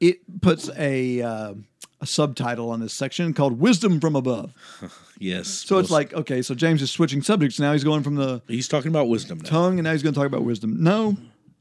[0.00, 1.54] it puts a uh,
[2.00, 4.52] a subtitle on this section called "Wisdom from Above."
[5.18, 5.46] Yes.
[5.46, 7.72] So it's like okay, so James is switching subjects now.
[7.72, 9.48] He's going from the he's talking about wisdom now.
[9.48, 10.82] tongue, and now he's going to talk about wisdom.
[10.82, 11.16] No,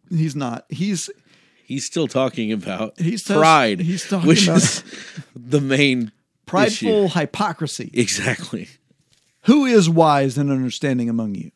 [0.10, 0.66] he's not.
[0.70, 1.12] He's
[1.64, 4.84] He's still talking about He's pride, he's talking which about- is
[5.36, 6.12] the main
[6.48, 7.20] prideful issue.
[7.20, 7.92] hypocrisy.
[7.94, 8.68] Exactly.
[9.44, 11.52] Who is wise and understanding among you?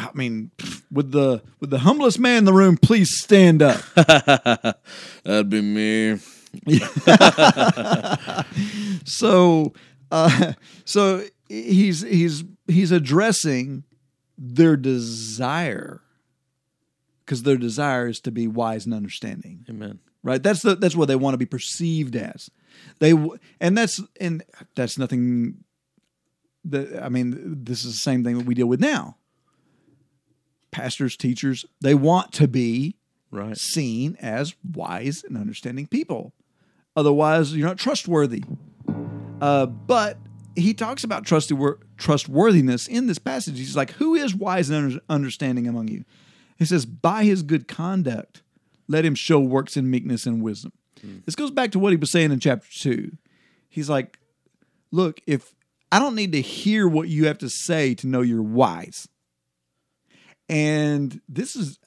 [0.00, 0.50] I mean,
[0.90, 3.80] with the with the humblest man in the room, please stand up.
[5.24, 6.18] That'd be me.
[9.04, 9.72] so,
[10.10, 10.52] uh,
[10.84, 13.84] so he's he's he's addressing
[14.36, 16.00] their desire
[17.24, 19.64] because their desire is to be wise and understanding.
[19.68, 20.00] Amen.
[20.22, 22.50] right that's the that's what they want to be perceived as
[22.98, 23.12] they
[23.60, 24.42] and that's and
[24.74, 25.64] that's nothing
[26.64, 29.16] that i mean this is the same thing that we deal with now
[30.70, 32.96] pastors teachers they want to be
[33.32, 33.56] Right.
[33.56, 36.32] seen as wise and understanding people.
[36.96, 38.42] Otherwise you're not trustworthy.
[39.40, 40.18] Uh, but
[40.56, 43.56] he talks about trustwor- trustworthiness in this passage.
[43.58, 46.04] He's like who is wise and understanding among you?
[46.58, 48.42] He says by his good conduct
[48.88, 50.72] let him show works in meekness and wisdom.
[51.24, 53.12] This goes back to what he was saying in chapter 2
[53.70, 54.18] he's like
[54.90, 55.54] look if
[55.92, 59.08] i don't need to hear what you have to say to know you're wise
[60.50, 61.78] and this is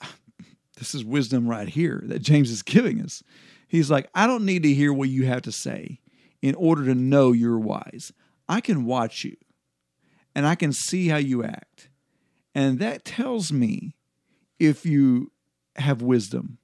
[0.78, 3.22] this is wisdom right here that James is giving us.
[3.68, 6.00] He's like, I don't need to hear what you have to say
[6.42, 8.14] in order to know you're wise.
[8.48, 9.36] I can watch you
[10.34, 11.90] and I can see how you act.
[12.56, 13.96] And that tells me
[14.60, 15.32] if you
[15.76, 16.58] have wisdom.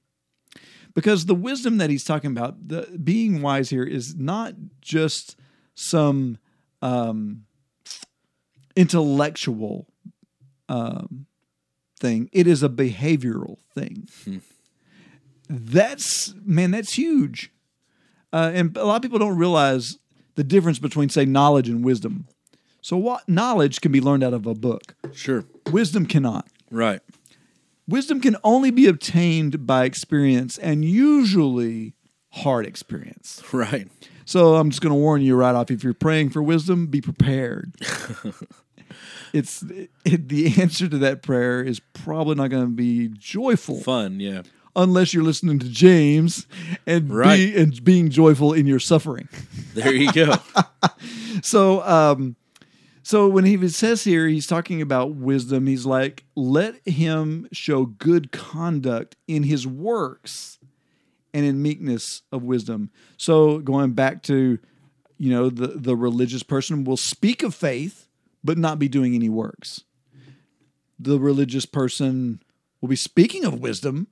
[0.94, 5.36] Because the wisdom that he's talking about, the being wise here is not just
[5.74, 6.38] some
[6.82, 7.44] um,
[8.74, 9.86] intellectual
[10.68, 11.26] um,
[12.00, 12.28] thing.
[12.32, 14.08] It is a behavioral thing.
[15.48, 17.52] That's man, that's huge.
[18.32, 19.98] Uh, and a lot of people don't realize
[20.36, 22.26] the difference between say knowledge and wisdom.
[22.82, 24.94] So what knowledge can be learned out of a book.
[25.12, 25.44] Sure.
[25.70, 26.48] Wisdom cannot.
[26.70, 27.00] Right.
[27.86, 31.94] Wisdom can only be obtained by experience and usually
[32.30, 33.42] hard experience.
[33.52, 33.88] Right.
[34.24, 37.00] So I'm just going to warn you right off if you're praying for wisdom, be
[37.00, 37.74] prepared.
[39.32, 39.62] it's
[40.04, 44.20] it, the answer to that prayer is probably not going to be joyful Fun.
[44.20, 44.42] Yeah.
[44.76, 46.46] unless you're listening to James
[46.86, 47.36] and Right.
[47.36, 49.28] be, and being joyful in your suffering.
[49.74, 50.34] There you go.
[51.42, 52.36] So um
[53.02, 58.30] so when he says here he's talking about wisdom, he's like let him show good
[58.32, 60.58] conduct in his works
[61.32, 62.90] and in meekness of wisdom.
[63.16, 64.58] So going back to
[65.18, 68.06] you know the the religious person will speak of faith
[68.42, 69.84] but not be doing any works.
[70.98, 72.42] The religious person
[72.80, 74.08] will be speaking of wisdom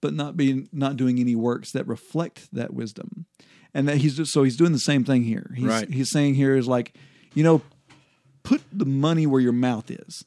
[0.00, 3.24] but not being not doing any works that reflect that wisdom.
[3.72, 5.50] And that he's just, so he's doing the same thing here.
[5.56, 5.90] He's, Right.
[5.90, 6.94] He's saying here is like,
[7.32, 7.62] you know,
[8.42, 10.26] put the money where your mouth is,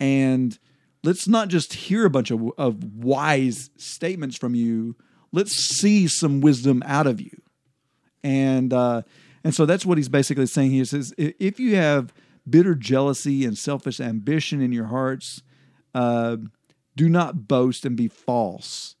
[0.00, 0.58] and
[1.04, 4.96] let's not just hear a bunch of of wise statements from you.
[5.32, 7.42] Let's see some wisdom out of you
[8.22, 9.02] and uh,
[9.44, 10.70] and so that's what he's basically saying.
[10.70, 12.12] He says, if you have
[12.50, 15.42] bitter jealousy and selfish ambition in your hearts,
[15.94, 16.36] uh,
[16.96, 18.96] do not boast and be false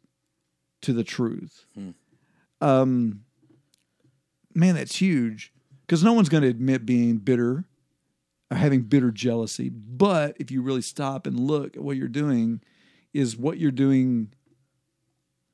[0.82, 1.66] to the truth.
[2.60, 3.24] Um,
[4.54, 5.52] man, that's huge
[5.86, 7.64] because no one's going to admit being bitter
[8.50, 9.68] or having bitter jealousy.
[9.68, 12.60] But if you really stop and look at what you're doing,
[13.12, 14.32] is what you're doing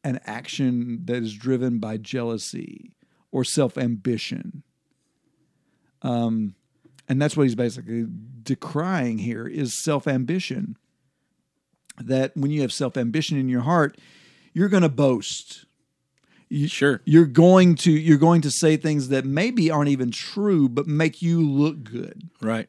[0.03, 2.93] an action that is driven by jealousy
[3.33, 4.63] or self ambition.
[6.03, 6.55] Um,
[7.09, 8.07] and that's what he's basically
[8.43, 10.77] decrying here is self ambition.
[11.99, 13.99] That when you have self ambition in your heart,
[14.53, 15.67] you're going to boast.
[16.49, 17.01] You, Sure.
[17.05, 21.23] You're going to you're going to say things that maybe aren't even true, but make
[21.23, 22.31] you look good.
[22.41, 22.69] Right.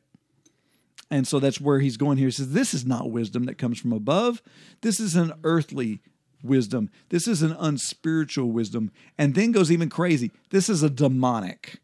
[1.11, 2.27] And so that's where he's going here.
[2.27, 4.41] He says, This is not wisdom that comes from above.
[4.81, 6.01] This is an earthly
[6.43, 6.89] wisdom.
[7.09, 8.91] This is an unspiritual wisdom.
[9.17, 10.31] And then goes even crazy.
[10.49, 11.79] This is a demonic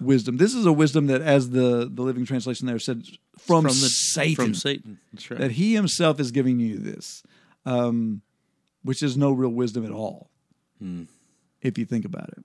[0.00, 0.36] wisdom.
[0.36, 3.04] This is a wisdom that, as the, the Living Translation there said,
[3.38, 4.34] from, From the Satan.
[4.34, 4.98] From Satan.
[5.12, 5.40] That's right.
[5.40, 7.22] That he himself is giving you this,
[7.64, 8.22] um,
[8.82, 10.30] which is no real wisdom at all,
[11.62, 12.44] if you think about it.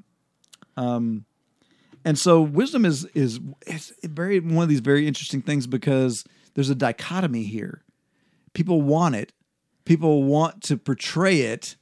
[0.77, 1.25] Um,
[2.03, 6.69] and so wisdom is is it's very one of these very interesting things because there's
[6.69, 7.83] a dichotomy here.
[8.53, 9.33] People want it,
[9.85, 11.75] people want to portray it,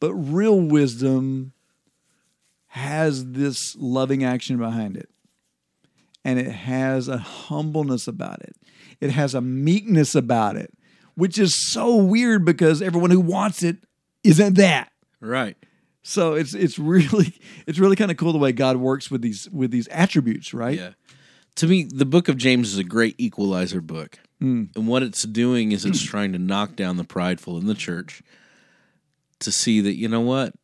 [0.00, 1.52] but real wisdom
[2.74, 5.08] has this loving action behind it.
[6.24, 8.56] And it has a humbleness about it.
[9.00, 10.72] It has a meekness about it,
[11.14, 13.76] which is so weird because everyone who wants it
[14.24, 14.90] isn't that.
[15.20, 15.56] right.
[16.06, 19.48] So it's it's really it's really kind of cool the way God works with these
[19.50, 20.76] with these attributes, right?
[20.76, 20.90] Yeah.
[21.56, 24.18] To me, the book of James is a great equalizer book.
[24.40, 24.64] Hmm.
[24.74, 28.20] And what it's doing is it's trying to knock down the prideful in the church
[29.38, 30.54] to see that, you know what?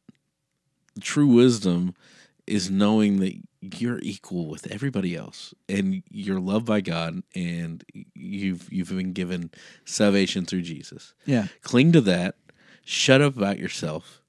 [1.01, 1.95] True wisdom
[2.47, 7.85] is knowing that you're equal with everybody else and you're loved by God and
[8.15, 9.51] you've you've been given
[9.85, 11.15] salvation through Jesus.
[11.27, 11.49] Yeah.
[11.63, 12.37] Cling to that,
[12.85, 14.23] shut up about yourself,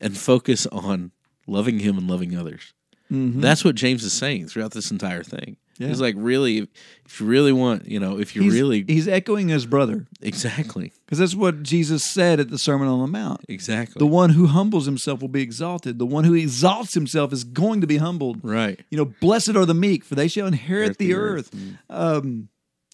[0.00, 1.12] and focus on
[1.46, 2.72] loving him and loving others.
[3.12, 3.40] Mm-hmm.
[3.40, 5.56] That's what James is saying throughout this entire thing.
[5.80, 5.88] Yeah.
[5.88, 6.68] He's like, really,
[7.06, 10.92] if you really want, you know, if you He's, really, he's echoing his brother exactly,
[11.06, 13.46] because that's what Jesus said at the Sermon on the Mount.
[13.48, 15.98] exactly, The one who humbles himself will be exalted.
[15.98, 18.40] The one who exalts himself is going to be humbled.
[18.42, 21.50] right, You know, blessed are the meek, for they shall inherit the, the earth.
[21.54, 21.56] earth.
[21.56, 21.76] Mm.
[21.88, 22.48] Um,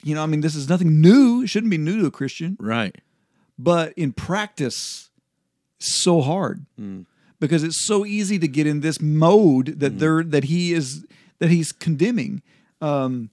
[0.05, 1.43] you know, I mean, this is nothing new.
[1.43, 2.95] It shouldn't be new to a Christian, right,
[3.59, 5.11] but in practice,
[5.80, 7.05] so hard mm.
[7.41, 9.99] because it's so easy to get in this mode that mm.
[9.99, 11.05] they're that he is
[11.41, 12.43] that he's condemning.
[12.81, 13.31] Um,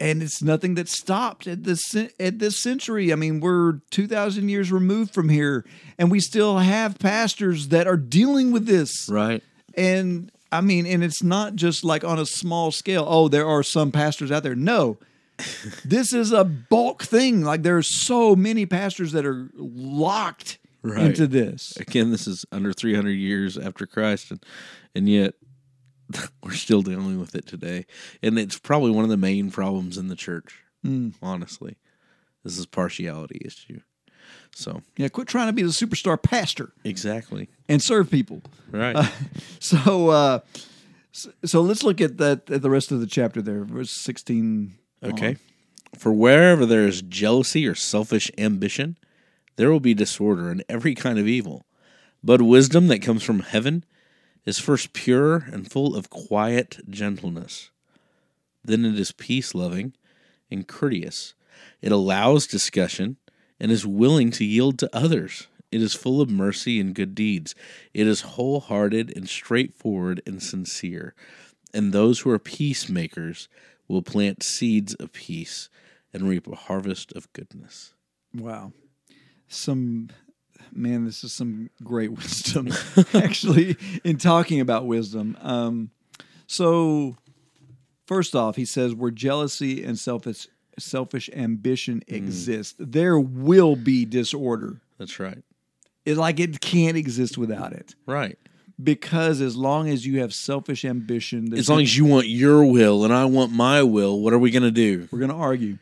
[0.00, 3.12] and it's nothing that stopped at this at this century.
[3.12, 5.64] I mean, we're two thousand years removed from here,
[5.98, 9.08] and we still have pastors that are dealing with this.
[9.08, 9.42] right,
[9.74, 13.04] And I mean, and it's not just like on a small scale.
[13.08, 14.54] Oh, there are some pastors out there.
[14.54, 14.98] No,
[15.84, 17.42] this is a bulk thing.
[17.42, 21.06] Like there are so many pastors that are locked Right.
[21.06, 21.76] into this.
[21.76, 24.44] Again, this is under 300 years after Christ, and
[24.94, 25.34] and yet
[26.42, 27.86] we're still dealing with it today.
[28.22, 30.62] And it's probably one of the main problems in the church.
[31.22, 31.76] Honestly,
[32.44, 33.80] this is partiality issue.
[34.54, 38.42] So Yeah, quit trying to be the superstar pastor exactly and serve people.
[38.70, 38.96] right.
[39.60, 40.38] So, uh,
[41.12, 44.74] so, so let's look at that at the rest of the chapter there, verse sixteen.
[45.02, 45.36] Okay.
[45.96, 48.96] For wherever there is jealousy or selfish ambition,
[49.56, 51.66] there will be disorder and every kind of evil.
[52.22, 53.84] But wisdom that comes from heaven
[54.44, 57.70] is first pure and full of quiet gentleness.
[58.64, 59.94] Then it is peace loving
[60.50, 61.34] and courteous.
[61.80, 63.16] It allows discussion
[63.60, 65.48] and is willing to yield to others.
[65.70, 67.54] It is full of mercy and good deeds.
[67.92, 71.14] It is wholehearted and straightforward and sincere.
[71.74, 73.48] And those who are peacemakers
[73.86, 75.68] will plant seeds of peace
[76.12, 77.92] and reap a harvest of goodness.
[78.34, 78.72] Wow.
[79.46, 80.08] Some
[80.72, 82.68] man, this is some great wisdom
[83.14, 85.36] actually in talking about wisdom.
[85.40, 85.90] Um,
[86.46, 87.16] so
[88.06, 90.46] first off, he says where jealousy and selfish
[90.78, 94.80] selfish ambition exist, there will be disorder.
[94.98, 95.42] That's right.
[96.04, 97.94] It like it can't exist without it.
[98.06, 98.38] Right.
[98.80, 103.04] Because as long as you have selfish ambition, As long as you want your will
[103.04, 105.08] and I want my will, what are we going to do?
[105.10, 105.78] we're going to argue,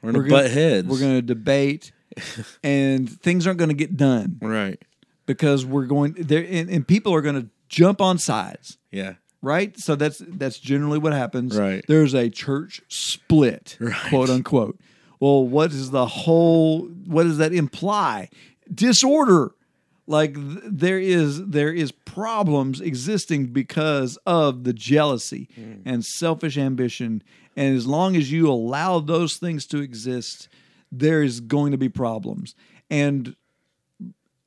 [0.00, 0.86] We're going to gonna- butt heads.
[0.88, 1.90] we're going to debate,
[2.62, 4.38] and things aren't going to get done.
[4.40, 4.80] Right.
[5.26, 8.78] because we're going there, and, and people are going to jump on sides.
[8.90, 9.14] Yeah.
[9.42, 9.78] right?
[9.78, 11.56] So that's that's generally what happens.
[11.58, 11.84] Right.
[11.86, 13.94] There's a church split, Right.
[14.08, 14.78] quote unquote.
[15.20, 16.86] Well, what is the whole?
[16.86, 18.28] What does that imply?
[18.72, 19.52] Disorder.
[20.06, 25.82] Like th- there is there is problems existing because of the jealousy mm.
[25.84, 27.22] and selfish ambition,
[27.56, 30.48] and as long as you allow those things to exist,
[30.90, 32.54] there is going to be problems.
[32.90, 33.36] And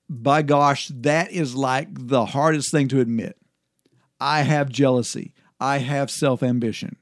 [0.10, 3.38] by gosh, that is like the hardest thing to admit.
[4.20, 5.34] I have jealousy.
[5.60, 6.98] I have self ambition.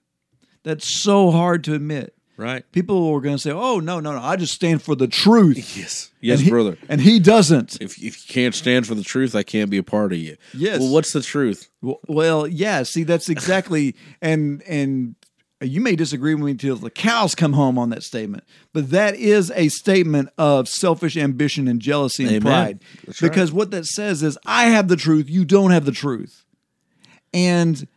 [0.63, 2.13] That's so hard to admit.
[2.39, 2.69] Right.
[2.71, 4.21] People are going to say, "Oh no, no, no!
[4.21, 6.11] I just stand for the truth." Yes.
[6.21, 6.77] Yes, and he, brother.
[6.89, 7.77] And he doesn't.
[7.79, 10.35] If if you can't stand for the truth, I can't be a part of you.
[10.53, 10.81] Yes.
[10.81, 11.69] Well, what's the truth?
[11.81, 12.83] Well, well, yeah.
[12.83, 13.95] See, that's exactly.
[14.21, 15.15] and and
[15.62, 18.43] you may disagree with me until the cows come home on that statement,
[18.74, 22.41] but that is a statement of selfish ambition and jealousy and Amen.
[22.41, 22.80] pride.
[23.05, 23.30] That's right.
[23.30, 26.45] because what that says is, I have the truth, you don't have the truth,
[27.34, 27.88] and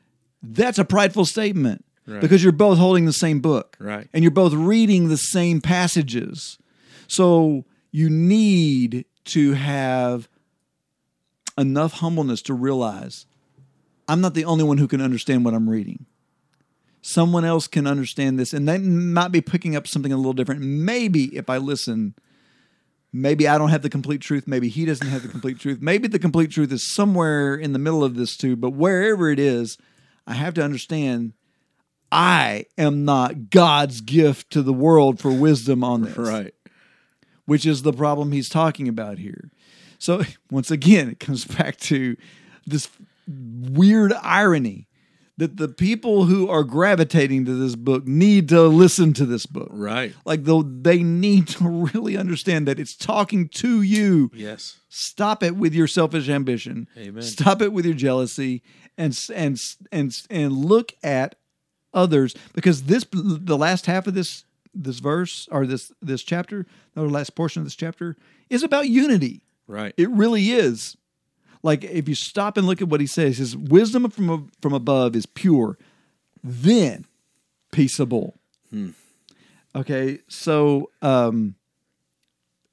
[0.42, 1.84] that's a prideful statement
[2.20, 4.08] because you're both holding the same book, Right.
[4.12, 6.58] And you're both reading the same passages,
[7.06, 10.28] so you need to have
[11.56, 13.26] enough humbleness to realize
[14.08, 16.06] I'm not the only one who can understand what I'm reading.
[17.02, 20.60] Someone else can understand this, and they might be picking up something a little different.
[20.60, 22.14] Maybe if I listen,
[23.12, 24.46] maybe I don't have the complete truth.
[24.46, 25.80] Maybe he doesn't have the complete truth.
[25.82, 28.54] Maybe the complete truth is somewhere in the middle of this too.
[28.54, 29.76] But wherever it is,
[30.26, 31.32] I have to understand
[32.12, 36.54] I am not God's gift to the world for wisdom on this Right.
[37.46, 39.50] which is the problem he's talking about here.
[39.98, 42.16] So once again, it comes back to
[42.66, 42.88] this
[43.26, 44.86] weird irony
[45.42, 49.70] that the people who are gravitating to this book need to listen to this book.
[49.72, 50.14] Right.
[50.24, 54.30] Like though they need to really understand that it's talking to you.
[54.32, 54.78] Yes.
[54.88, 56.86] Stop it with your selfish ambition.
[56.96, 57.24] Amen.
[57.24, 58.62] Stop it with your jealousy
[58.96, 61.34] and and and and look at
[61.92, 67.02] others because this the last half of this this verse or this this chapter, the
[67.02, 68.16] last portion of this chapter
[68.48, 69.42] is about unity.
[69.66, 69.92] Right.
[69.96, 70.96] It really is.
[71.62, 75.14] Like if you stop and look at what he says, his wisdom from from above
[75.14, 75.78] is pure,
[76.42, 77.06] then
[77.70, 78.38] peaceable.
[79.74, 81.54] Okay, so um,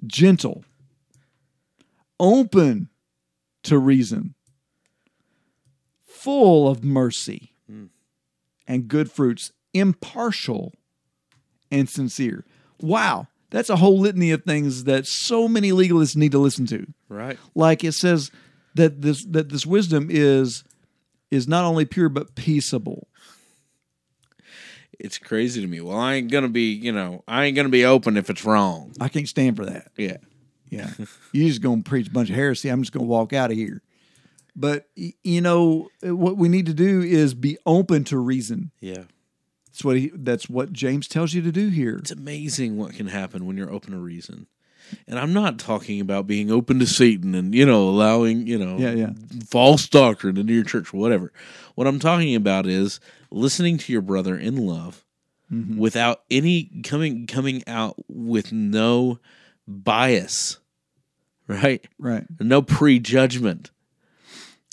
[0.06, 0.64] gentle,
[2.20, 2.90] open
[3.64, 4.34] to reason,
[6.06, 7.54] full of mercy
[8.68, 10.74] and good fruits, impartial
[11.72, 12.46] and sincere.
[12.82, 16.86] Wow, that's a whole litany of things that so many legalists need to listen to
[17.08, 17.38] right.
[17.56, 18.32] like it says
[18.80, 20.64] that this that this wisdom is
[21.32, 23.08] is not only pure but peaceable
[25.00, 25.80] It's crazy to me.
[25.80, 28.92] Well, I ain't gonna be, you know, I ain't gonna be open if it's wrong.
[29.00, 30.18] i can't stand for that Yeah.
[30.70, 30.90] yeah
[31.32, 33.82] you just gonna preach a bunch of heresy i'm just gonna walk out of here
[34.56, 34.88] but
[35.24, 39.04] you know what we need to do is be open to reason Yeah.
[39.68, 43.08] that's what he that's what james tells you to do here It's amazing what can
[43.08, 44.48] happen when you're open to reason.
[45.08, 48.78] And I'm not talking about being open to Satan and, you know, allowing, you know,
[48.78, 49.10] Yeah, yeah.
[49.48, 51.32] false doctrine into your church, or whatever.
[51.76, 53.00] What I'm talking about is
[53.32, 55.06] listening to your brother in love
[55.52, 55.80] Mm-hmm.
[55.80, 59.20] without any coming coming out with no
[59.68, 60.60] bias.
[61.48, 61.84] Right?
[61.98, 63.72] right no prejudgment,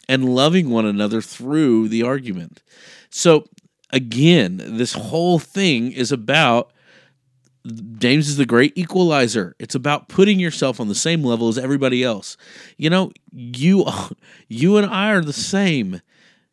[0.07, 2.63] and loving one another through the argument.
[3.09, 3.47] So,
[3.89, 6.71] again, this whole thing is about
[7.99, 9.55] James is the great equalizer.
[9.59, 12.37] It's about putting yourself on the same level as everybody else.
[12.77, 13.87] You know, you
[14.49, 16.01] you and I are the same.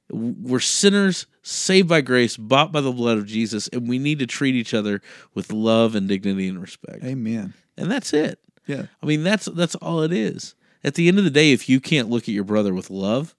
[0.10, 4.28] We're sinners saved by grace, bought by the blood of Jesus, and we need to
[4.28, 5.02] treat each other
[5.34, 7.04] with love and dignity and respect.
[7.04, 8.40] amen And that's it.
[8.68, 10.56] yeah I mean, that's that's all it is.
[10.84, 13.36] At the end of the day, if you can't look at your brother with love,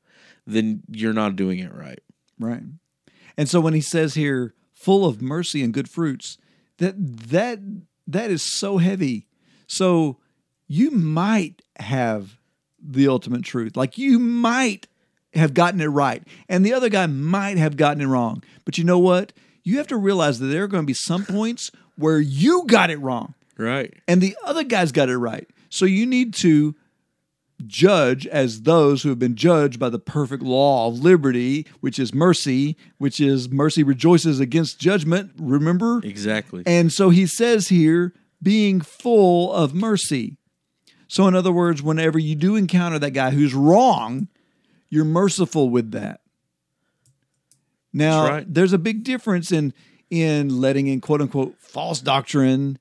[0.46, 2.00] then you're not doing it right.
[2.38, 2.62] Right.
[3.36, 6.38] And so when he says here, full of mercy and good fruits,
[6.78, 6.94] that
[7.30, 7.60] that
[8.06, 9.26] that is so heavy.
[9.66, 10.18] So
[10.66, 12.38] you might have
[12.82, 13.76] the ultimate truth.
[13.76, 14.86] Like you might
[15.32, 16.22] have gotten it right.
[16.48, 18.42] And the other guy might have gotten it wrong.
[18.64, 19.32] But you know what?
[19.62, 22.90] You have to realize that there are going to be some points where you got
[22.90, 23.94] it wrong Right.
[24.06, 25.48] and the other guy's got it right.
[25.70, 26.74] So you need to
[27.66, 32.12] judge as those who have been judged by the perfect law of liberty, which is
[32.12, 36.00] mercy, which is mercy rejoices against judgment, remember?
[36.04, 36.62] Exactly.
[36.66, 40.36] And so he says here, being full of mercy.
[41.08, 44.28] So, in other words, whenever you do encounter that guy who's wrong,
[44.88, 46.20] you're merciful with that.
[47.92, 48.54] Now, right.
[48.54, 49.72] there's a big difference in
[50.10, 52.78] in letting in quote unquote false doctrine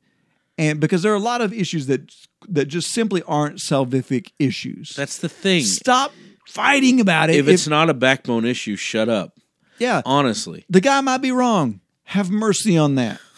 [0.58, 2.14] and because there are a lot of issues that
[2.49, 4.95] that just simply aren't salvific issues.
[4.95, 5.64] That's the thing.
[5.64, 6.12] Stop
[6.47, 7.38] fighting about it.
[7.38, 9.38] If it's not a backbone issue, shut up.
[9.80, 10.66] yeah, Honestly.
[10.70, 11.80] the guy might be wrong.
[12.04, 13.20] Have mercy on that.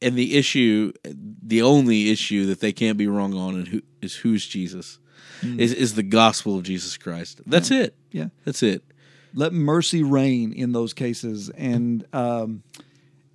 [0.00, 4.16] And the issue, the only issue that they can't be wrong on and who, is
[4.16, 4.98] who's Jesus.
[5.42, 7.40] Is, is the gospel of Jesus Christ.
[7.46, 7.96] That's it.
[8.12, 8.28] Yeah.
[8.44, 8.82] That's it.
[9.34, 12.62] let mercy reign in those cases and um,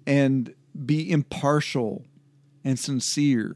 [0.06, 0.54] and
[0.86, 2.06] be impartial
[2.64, 3.55] and sincere.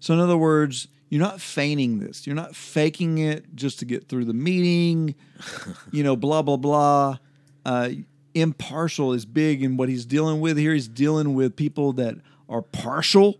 [0.00, 2.26] So in other words, you're not feigning this.
[2.26, 5.14] You're not faking it just to get through the meeting.
[5.92, 7.18] you know, blah blah blah.
[7.64, 7.90] Uh,
[8.34, 10.74] impartial is big in what he's dealing with here.
[10.74, 12.16] He's dealing with people that
[12.48, 13.38] are partial.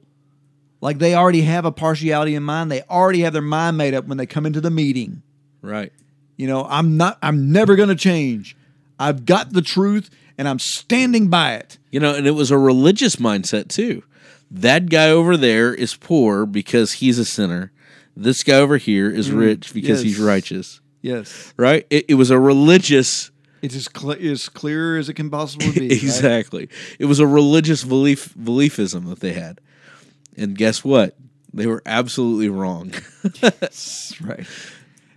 [0.81, 2.71] Like they already have a partiality in mind.
[2.71, 5.23] They already have their mind made up when they come into the meeting.
[5.63, 5.93] Right.
[6.37, 8.57] You know, I'm not I'm never going to change.
[8.99, 11.79] I've got the truth and I'm standing by it.
[11.91, 14.03] You know, and it was a religious mindset too.
[14.55, 17.73] That guy over there is poor because he's a sinner.
[18.17, 20.81] This guy over here is mm, rich because he's righteous.
[21.03, 21.53] Yes.
[21.57, 21.85] Right?
[21.91, 23.33] It, it was a religious
[23.63, 25.81] It's as, cl- as clear as it can possibly be.
[25.89, 26.03] right?
[26.03, 26.69] exactly.
[27.01, 29.61] It was a religious belief beliefism that they had.
[30.37, 31.17] And guess what?
[31.53, 32.93] They were absolutely wrong.
[34.23, 34.47] right.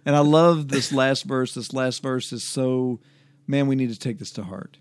[0.03, 1.53] And I love this last verse.
[1.53, 2.99] This last verse is so,
[3.45, 4.77] man, we need to take this to heart.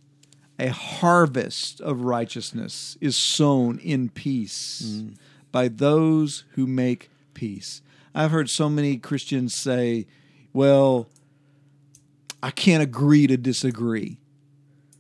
[0.58, 5.16] A harvest of righteousness is sown in peace mm.
[5.52, 7.82] by those who make peace.
[8.14, 10.06] I've heard so many Christians say,
[10.54, 11.08] well,
[12.42, 14.16] I can't agree to disagree.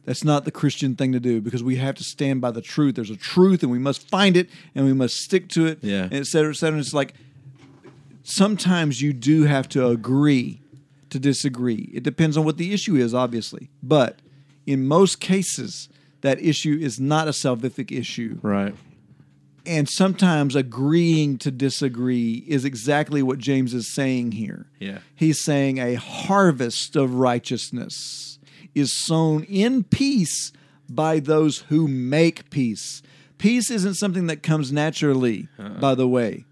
[0.04, 2.94] That's not the Christian thing to do because we have to stand by the truth.
[2.94, 6.04] There's a truth and we must find it and we must stick to it, Yeah.
[6.04, 6.78] and et cetera, et cetera.
[6.78, 7.14] It's like
[8.22, 10.60] sometimes you do have to agree
[11.10, 11.90] to disagree.
[11.94, 13.70] It depends on what the issue is, obviously.
[13.82, 14.20] But
[14.66, 15.88] in most cases,
[16.22, 18.38] that issue is not a salvific issue.
[18.42, 18.74] right.
[19.68, 24.66] And sometimes agreeing to disagree is exactly what James is saying here.
[24.78, 24.98] Yeah.
[25.16, 28.38] He's saying a harvest of righteousness
[28.76, 30.52] is sown in peace
[30.88, 33.02] by those who make peace.
[33.38, 35.80] Peace isn't something that comes naturally, uh-uh.
[35.80, 36.44] by the way.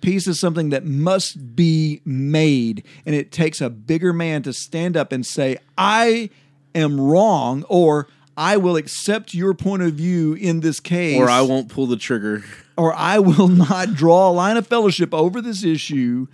[0.00, 4.96] Peace is something that must be made, and it takes a bigger man to stand
[4.96, 6.28] up and say, I
[6.74, 11.42] am wrong, or I will accept your point of view in this case Or I
[11.42, 12.42] won't pull the trigger.
[12.78, 16.26] or I will not draw a line of fellowship over this issue.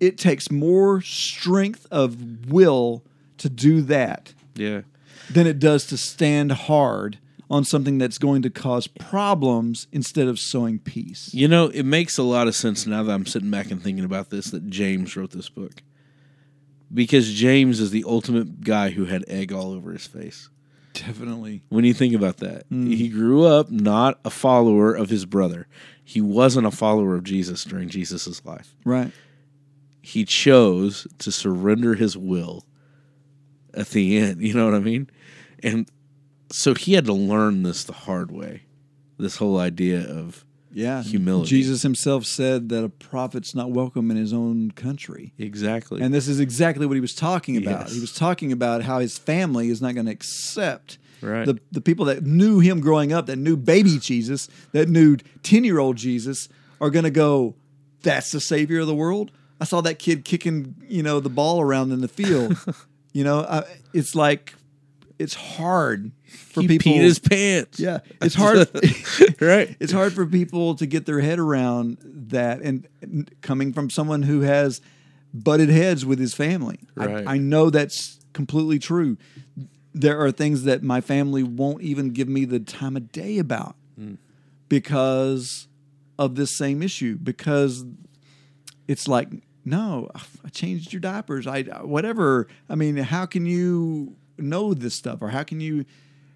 [0.00, 3.02] It takes more strength of will
[3.38, 4.82] to do that Yeah.
[5.30, 7.18] than it does to stand hard
[7.50, 11.30] on something that's going to cause problems instead of sowing peace.
[11.32, 14.04] You know, it makes a lot of sense now that I'm sitting back and thinking
[14.04, 15.82] about this that James wrote this book.
[16.92, 20.48] Because James is the ultimate guy who had egg all over his face.
[20.94, 21.62] Definitely.
[21.68, 22.90] When you think about that, hmm.
[22.90, 25.66] he grew up not a follower of his brother.
[26.02, 28.74] He wasn't a follower of Jesus during Jesus' life.
[28.84, 29.12] Right.
[30.00, 32.64] He chose to surrender his will
[33.74, 34.42] at the end.
[34.42, 35.10] You know what I mean?
[35.62, 35.88] And
[36.50, 38.62] so he had to learn this the hard way.
[39.18, 41.02] This whole idea of Yeah.
[41.02, 41.48] Humility.
[41.48, 45.32] Jesus himself said that a prophet's not welcome in his own country.
[45.38, 46.02] exactly.
[46.02, 47.86] And this is exactly what he was talking about.
[47.86, 47.94] Yes.
[47.94, 51.46] He was talking about how his family is not going to accept Right.
[51.46, 55.64] the, the people that knew him growing up, that knew baby Jesus, that knew 10
[55.64, 56.48] year old Jesus,
[56.80, 57.56] are going to go,
[58.02, 59.32] that's the savior of the world.
[59.60, 62.56] I saw that kid kicking, you know, the ball around in the field.
[63.12, 64.54] you know, I, it's like,
[65.18, 66.92] it's hard for he people.
[66.92, 67.80] peed his pants.
[67.80, 68.68] Yeah, it's hard.
[69.40, 69.76] right.
[69.80, 71.98] It's hard for people to get their head around
[72.30, 74.80] that, and, and coming from someone who has
[75.34, 77.26] butted heads with his family, Right.
[77.26, 79.16] I, I know that's completely true.
[79.94, 83.76] There are things that my family won't even give me the time of day about
[83.96, 84.14] hmm.
[84.68, 85.66] because
[86.18, 87.16] of this same issue.
[87.16, 87.84] Because
[88.86, 89.28] it's like,
[89.64, 90.08] no,
[90.44, 91.46] I changed your diapers.
[91.46, 92.48] I whatever.
[92.68, 95.84] I mean, how can you know this stuff, or how can you?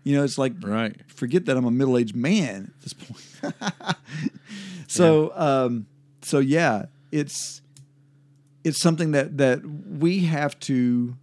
[0.05, 0.97] You know, it's like Right.
[1.07, 3.55] forget that I'm a middle aged man at this point.
[4.89, 5.87] so, um,
[6.23, 7.63] so yeah, it's
[8.65, 11.17] it's something that that we have to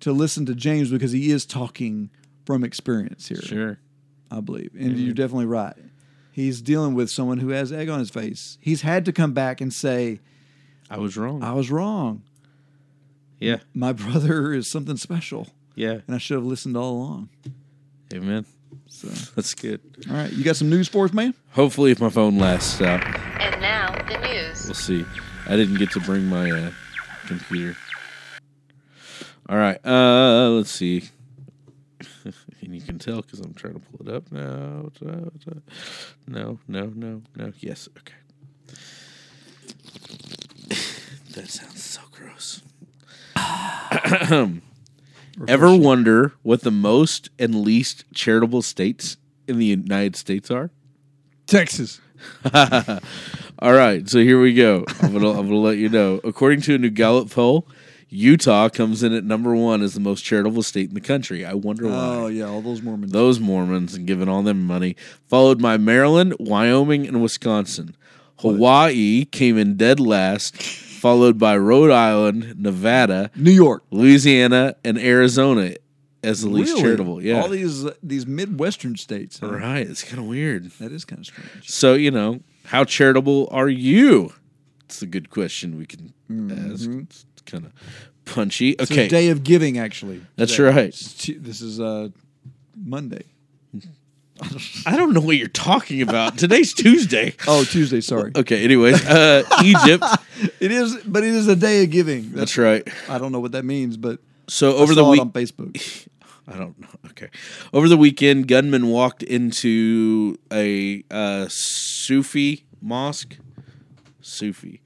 [0.00, 2.10] to listen to James because he is talking
[2.44, 3.42] from experience here.
[3.42, 3.78] Sure.
[4.30, 5.74] I believe, and you're definitely right.
[6.32, 8.58] He's dealing with someone who has egg on his face.
[8.60, 10.20] He's had to come back and say,
[10.88, 11.42] I was wrong.
[11.42, 12.22] "I was wrong.
[13.40, 13.58] yeah.
[13.74, 15.48] My brother is something special,
[15.80, 16.00] Yeah.
[16.06, 17.28] and I should have listened all along."
[18.12, 18.44] Amen.
[18.86, 19.80] So, That's good.
[20.10, 21.32] all right, you got some news for us, man?
[21.52, 23.02] Hopefully, if my phone lasts out,
[23.40, 24.64] And now the news.
[24.66, 25.04] we'll see.
[25.46, 26.70] I didn't get to bring my uh,
[27.26, 27.76] computer.
[29.48, 29.78] All right.
[29.84, 31.08] Uh, let's see.
[32.24, 34.90] and you can tell because I'm trying to pull it up now.
[35.00, 35.30] No,
[36.28, 37.52] no, no, no, no.
[37.58, 38.14] Yes, okay.
[41.34, 42.62] that sounds so gross.
[45.48, 50.70] Ever wonder what the most and least charitable states in the United States are?
[51.46, 52.00] Texas.
[52.54, 54.84] All right, so here we go.
[55.02, 56.20] I'm gonna I'm gonna let you know.
[56.24, 57.66] According to a new Gallup poll,
[58.08, 61.44] Utah comes in at number one as the most charitable state in the country.
[61.44, 61.96] I wonder oh, why.
[61.96, 63.12] Oh yeah, all those Mormons.
[63.12, 64.96] Those Mormons and giving all them money,
[65.28, 67.96] followed by Maryland, Wyoming, and Wisconsin.
[68.38, 70.56] Hawaii came in dead last,
[71.00, 73.82] followed by Rhode Island, Nevada, New York.
[73.90, 75.74] Louisiana, and Arizona
[76.22, 76.82] as the least Really?
[76.82, 77.22] charitable.
[77.22, 79.38] Yeah, All these these midwestern states.
[79.38, 79.50] huh?
[79.52, 79.86] right.
[79.88, 80.70] It's kind of weird.
[80.80, 81.68] That is kind of strange.
[81.70, 84.32] So you know, how charitable are you?
[84.84, 86.12] It's a good question we can
[86.72, 86.88] ask.
[86.90, 87.72] It's kind of
[88.24, 88.70] punchy.
[88.70, 90.20] It's Okay, a day of giving, actually.
[90.36, 90.68] That's Today.
[90.82, 90.92] right.
[90.92, 92.08] This is uh,
[92.76, 93.24] Monday.
[94.86, 96.38] I don't know what you're talking about.
[96.38, 97.34] Today's Tuesday.
[97.46, 98.00] Oh, Tuesday.
[98.00, 98.32] Sorry.
[98.34, 98.62] Okay.
[98.64, 100.04] Anyways, uh, Egypt.
[100.58, 102.32] It is, but it is a day of giving.
[102.32, 102.86] That's right.
[103.10, 106.06] I don't know what that means, but So over the week, on Facebook.
[106.48, 106.88] I don't know.
[107.10, 107.28] Okay.
[107.74, 113.36] Over the weekend, gunmen walked into a uh, Sufi mosque.
[114.22, 114.80] Sufi.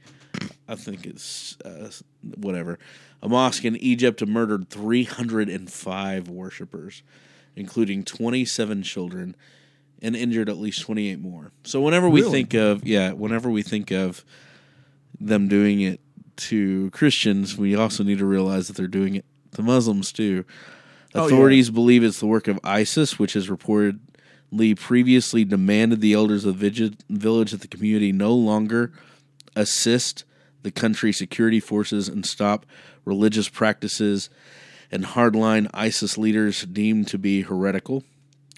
[0.68, 1.90] I think it's uh,
[2.36, 2.80] whatever.
[3.22, 7.02] A mosque in Egypt and murdered 305 worshippers,
[7.56, 9.36] including 27 children,
[10.02, 11.52] and injured at least 28 more.
[11.64, 12.32] So whenever we Really?
[12.32, 14.24] think of, yeah, whenever we think of
[15.18, 16.00] them doing it
[16.36, 20.44] to Christians, we also need to realize that they're doing it to Muslims too.
[21.14, 21.26] Oh, yeah.
[21.26, 26.58] Authorities believe it's the work of ISIS, which has reportedly previously demanded the elders of
[26.58, 28.92] the village that the community no longer
[29.56, 30.24] assist
[30.62, 32.66] the country's security forces and stop
[33.04, 34.28] religious practices
[34.90, 38.04] and hardline ISIS leaders deemed to be heretical.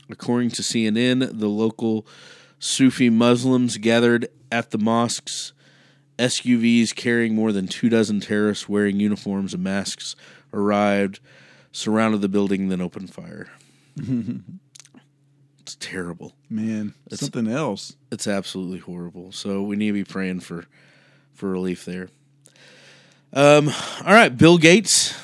[0.09, 2.07] According to CNN, the local
[2.59, 5.53] Sufi Muslims gathered at the mosques.
[6.19, 10.17] SUVs carrying more than two dozen terrorists wearing uniforms and masks
[10.53, 11.21] arrived,
[11.73, 13.51] surrounded the building, then opened fire.
[15.61, 16.35] it's terrible.
[16.49, 17.97] Man, it's, something else.
[18.11, 19.33] It's absolutely horrible.
[19.33, 20.65] So we need to be praying for
[21.35, 22.09] for relief there.
[23.33, 23.69] Um,
[24.05, 25.15] all right, Bill Gates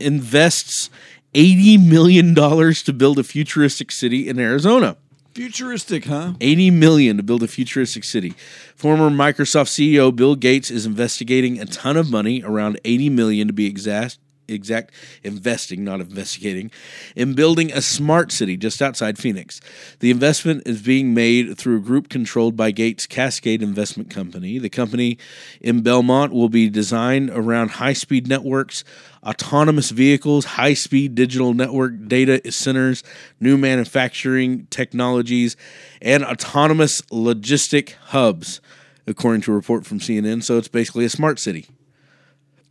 [0.00, 0.90] invests
[1.34, 4.96] eighty million dollars to build a futuristic city in Arizona.
[5.38, 6.32] Futuristic, huh?
[6.40, 8.30] 80 million to build a futuristic city.
[8.74, 13.52] Former Microsoft CEO Bill Gates is investigating a ton of money, around 80 million to
[13.52, 14.18] be exact,
[14.48, 14.92] exact
[15.22, 16.72] investing, not investigating,
[17.14, 19.60] in building a smart city just outside Phoenix.
[20.00, 24.58] The investment is being made through a group controlled by Gates Cascade Investment Company.
[24.58, 25.18] The company
[25.60, 28.82] in Belmont will be designed around high-speed networks,
[29.22, 33.02] autonomous vehicles, high-speed digital network data centers,
[33.40, 35.56] new manufacturing technologies,
[36.00, 38.60] and autonomous logistic hubs,
[39.06, 40.42] according to a report from CNN.
[40.42, 41.66] So it's basically a smart city.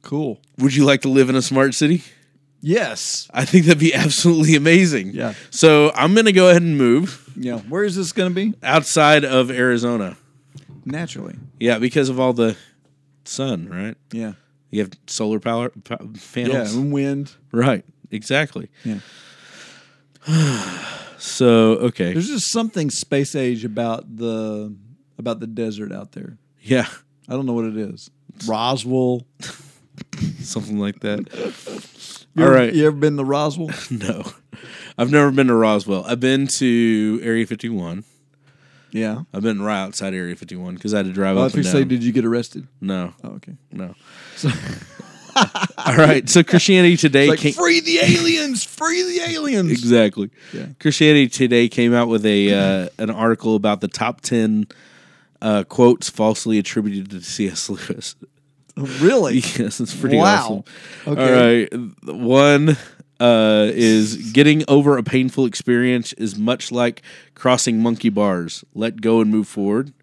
[0.01, 0.39] Cool.
[0.57, 2.03] Would you like to live in a smart city?
[2.61, 3.29] Yes.
[3.33, 5.11] I think that'd be absolutely amazing.
[5.13, 5.33] Yeah.
[5.49, 7.59] So I'm going to go ahead and move Yeah.
[7.59, 8.57] Where is this going to be?
[8.63, 10.17] outside of Arizona.
[10.85, 11.35] Naturally.
[11.59, 12.55] Yeah, because of all the
[13.25, 13.95] sun, right?
[14.11, 14.33] Yeah.
[14.69, 15.97] You have solar power pa-
[16.35, 16.67] Yeah.
[16.67, 17.33] And wind.
[17.51, 17.85] Right.
[18.11, 18.69] Exactly.
[18.83, 18.99] Yeah.
[21.19, 22.13] So, okay.
[22.13, 24.75] There's just something space age about the
[25.17, 26.37] about the desert out there.
[26.61, 26.87] yeah.
[27.27, 28.09] I don't know what it is.
[28.47, 29.25] Roswell.
[30.39, 31.27] Something like that.
[32.35, 32.73] You all ever- right.
[32.73, 33.71] You ever been to Roswell?
[33.91, 34.23] No.
[34.97, 36.05] I've never been to Roswell.
[36.05, 38.03] I've been to Area 51.
[38.91, 39.23] Yeah.
[39.33, 41.63] I've been right outside Area 51 because I had to drive Well, up if you
[41.63, 42.67] say, did you get arrested?
[42.81, 43.53] no, Oh, okay.
[43.71, 43.95] no.
[45.85, 46.27] All right.
[46.27, 49.71] So Christianity Today Like came, free the aliens, free the aliens.
[49.71, 50.31] exactly.
[50.51, 50.67] Yeah.
[50.79, 54.67] Christianity Today came out with a uh, an article about the top ten
[55.41, 57.69] uh, quotes falsely attributed to C.S.
[57.69, 58.15] Lewis.
[58.99, 59.35] Really?
[59.57, 60.63] yes, it's pretty Wow.
[61.05, 61.13] awesome.
[61.13, 61.69] Okay.
[61.71, 62.15] All right.
[62.19, 62.77] One
[63.19, 67.01] uh, is getting over a painful experience is much like
[67.35, 68.63] crossing monkey bars.
[68.73, 69.93] Let go and move forward.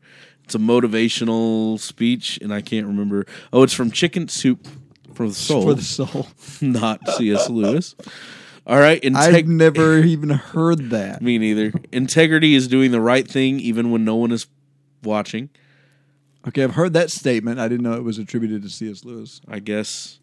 [0.45, 3.27] It's a motivational speech, and I can't remember.
[3.53, 4.67] Oh, it's from Chicken Soup
[5.15, 6.27] for the Soul, For the soul.
[6.61, 7.49] not C.S.
[7.49, 7.95] Lewis.
[8.67, 9.03] All right.
[9.15, 11.23] I've never even heard that.
[11.23, 11.73] me neither.
[11.93, 14.47] Integrity is doing the right thing even when no one is
[15.03, 15.51] watching.
[16.47, 17.59] Okay, I've heard that statement.
[17.59, 19.05] I didn't know it was attributed to C.S.
[19.05, 19.41] Lewis.
[19.49, 20.19] I guess.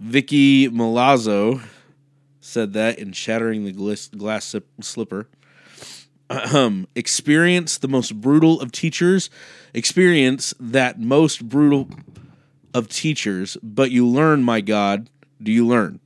[0.00, 1.62] Vicky Malazzo
[2.50, 5.28] said that in Shattering the Glass, glass Slipper.
[6.94, 9.30] Experience the most brutal of teachers.
[9.72, 11.88] Experience that most brutal
[12.74, 15.08] of teachers, but you learn, my God.
[15.42, 16.00] Do you learn?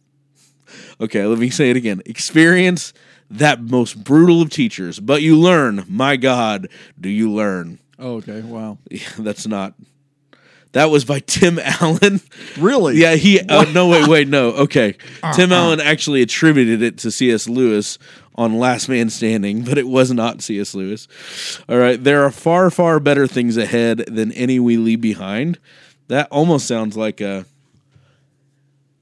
[1.01, 2.03] Okay, let me say it again.
[2.07, 2.93] Experience
[3.31, 5.01] that most brutal of teachers.
[5.01, 6.69] But you learn, my God,
[7.01, 7.81] do you learn?
[7.99, 8.41] Oh, okay.
[8.43, 8.79] Wow.
[8.91, 9.75] Yeah, that's not.
[10.75, 12.21] That was by Tim Allen.
[12.59, 12.97] Really?
[12.97, 13.41] Yeah, he.
[13.41, 14.51] Uh, no, wait, wait, no.
[14.51, 14.97] Okay,
[15.35, 17.49] Tim Allen actually attributed it to C.S.
[17.49, 17.97] Lewis
[18.35, 20.75] on Last Man Standing, but it was not C.S.
[20.75, 21.07] Lewis.
[21.69, 25.61] All right, there are far, far better things ahead than any we leave behind.
[26.09, 27.47] That almost sounds like a.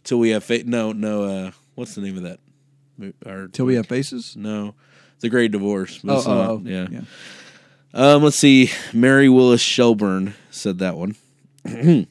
[0.05, 0.67] Till we have faith.
[0.67, 1.25] No, no.
[1.25, 2.39] Uh, what's the name of that?
[3.25, 4.37] Or, Till we have faces.
[4.37, 4.75] no,
[5.21, 6.01] the Great Divorce.
[6.07, 6.51] Oh, oh, not.
[6.51, 6.87] oh, yeah.
[6.91, 7.01] yeah.
[7.95, 8.71] Um, let's see.
[8.93, 11.17] Mary Willis Shelburne said that one.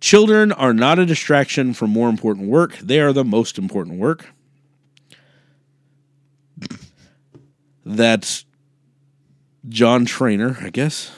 [0.00, 2.76] Children are not a distraction from more important work.
[2.78, 4.26] They are the most important work.
[7.84, 8.44] That's
[9.68, 11.10] John Trainer, I guess.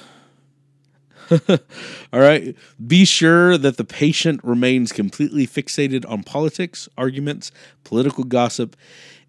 [1.48, 2.54] All right.
[2.84, 7.50] Be sure that the patient remains completely fixated on politics, arguments,
[7.84, 8.76] political gossip,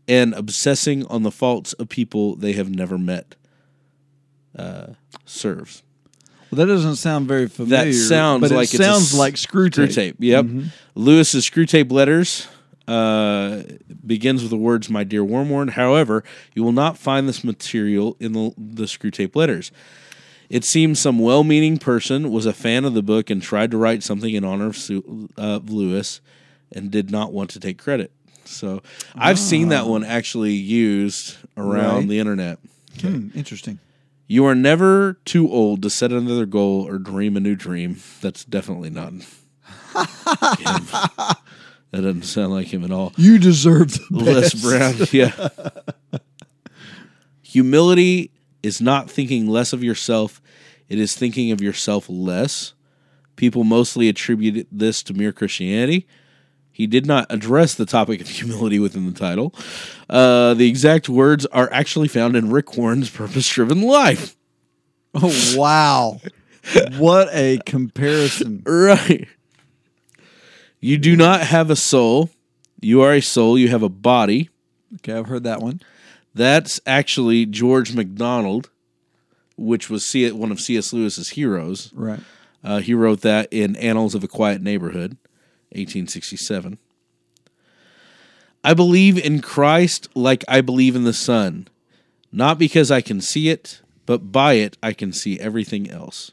[0.08, 3.36] and obsessing on the faults of people they have never met.
[4.56, 4.94] Uh,
[5.26, 5.84] serves.
[6.52, 7.86] Well, that doesn't sound very familiar.
[7.92, 9.72] That sounds but like it sounds s- like Screwtape.
[9.74, 10.16] Screw tape.
[10.20, 10.46] Yep.
[10.96, 12.48] Lewis's Screwtape letters
[12.88, 13.64] uh,
[14.06, 16.24] begins with the words "My dear Wormwood." However,
[16.56, 19.72] you will not find this material in the, the Screwtape letters.
[20.50, 24.02] It seems some well-meaning person was a fan of the book and tried to write
[24.02, 24.90] something in honor of
[25.38, 26.22] uh, Lewis,
[26.72, 28.12] and did not want to take credit.
[28.46, 28.82] So
[29.14, 32.08] I've seen that one actually used around Right.
[32.08, 32.60] the internet.
[33.02, 33.80] Hmm, interesting.
[34.28, 38.02] You are never too old to set another goal or dream a new dream.
[38.22, 39.24] That's definitely not him.
[41.92, 43.14] That doesn't sound like him at all.
[43.16, 44.62] You deserve the Les best.
[44.62, 45.50] Brown, yeah.
[47.42, 48.32] Humility
[48.62, 50.42] is not thinking less of yourself,
[50.90, 52.74] it is thinking of yourself less.
[53.36, 56.08] People mostly attribute this to mere Christianity.
[56.78, 59.52] He did not address the topic of humility within the title.
[60.08, 64.36] Uh, the exact words are actually found in Rick Warren's Purpose Driven Life.
[65.16, 66.22] Oh wow!
[67.00, 68.62] what a comparison.
[68.68, 69.28] Right.
[70.80, 72.30] You do not have a soul.
[72.80, 73.58] You are a soul.
[73.58, 74.52] You have a body.
[74.98, 75.82] Okay, I've heard that one.
[76.36, 78.70] That's actually George MacDonald,
[79.56, 80.94] which was C- one of C.S.
[80.94, 81.92] Lewis's heroes.
[81.96, 82.20] Right.
[82.64, 85.18] Uh, he wrote that in Annals of a Quiet Neighborhood,
[85.72, 86.78] 1867.
[88.64, 91.68] I believe in Christ like I believe in the sun,
[92.32, 96.32] not because I can see it, but by it I can see everything else.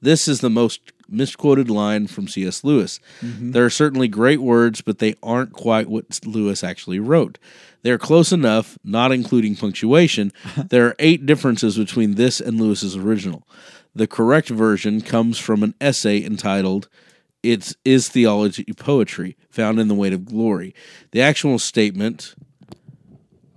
[0.00, 2.64] This is the most misquoted line from C.S.
[2.64, 2.98] Lewis.
[3.20, 3.52] Mm-hmm.
[3.52, 7.38] There are certainly great words, but they aren't quite what Lewis actually wrote.
[7.82, 10.32] They're close enough, not including punctuation.
[10.56, 13.46] there are eight differences between this and Lewis's original.
[13.94, 16.88] The correct version comes from an essay entitled
[17.42, 20.74] "It's Is Theology Poetry?" found in The Weight of Glory.
[21.10, 22.34] The actual statement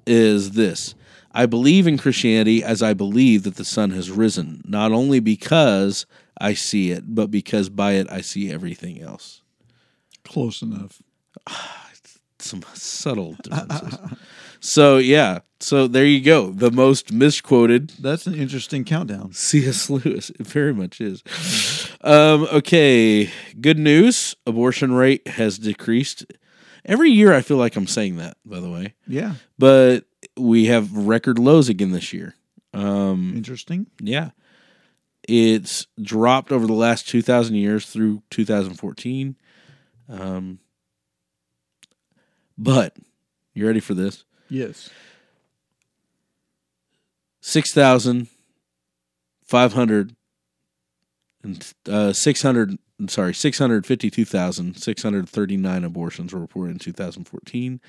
[0.06, 0.95] is this
[1.32, 6.06] I believe in Christianity as I believe that the sun has risen, not only because
[6.40, 9.41] I see it, but because by it I see everything else.
[10.24, 11.02] Close enough.
[12.40, 13.98] Some subtle differences.
[14.66, 15.40] so, yeah.
[15.60, 16.52] So, there you go.
[16.52, 19.32] The most misquoted That's an interesting countdown.
[19.34, 19.90] C.S.
[19.90, 20.30] Lewis.
[20.32, 21.24] It very much is.
[22.02, 23.32] Um, okay.
[23.60, 24.36] Good news.
[24.46, 26.26] Abortion rate has decreased.
[26.86, 28.94] Every year I feel like I'm saying that, by the way.
[29.08, 29.36] Yeah.
[29.58, 30.06] But
[30.38, 32.36] we have record lows again this year.
[32.74, 33.88] Um, Interesting.
[34.00, 34.32] Yeah.
[35.28, 39.36] It's dropped over the last 2,000 years through 2014.
[40.10, 40.60] Um,
[42.58, 42.96] but
[43.54, 44.24] you ready for this?
[44.50, 44.90] Yes.
[47.42, 50.16] 6,500
[51.44, 57.80] and uh, 600, I'm sorry, 652,639 abortions were reported in 2014.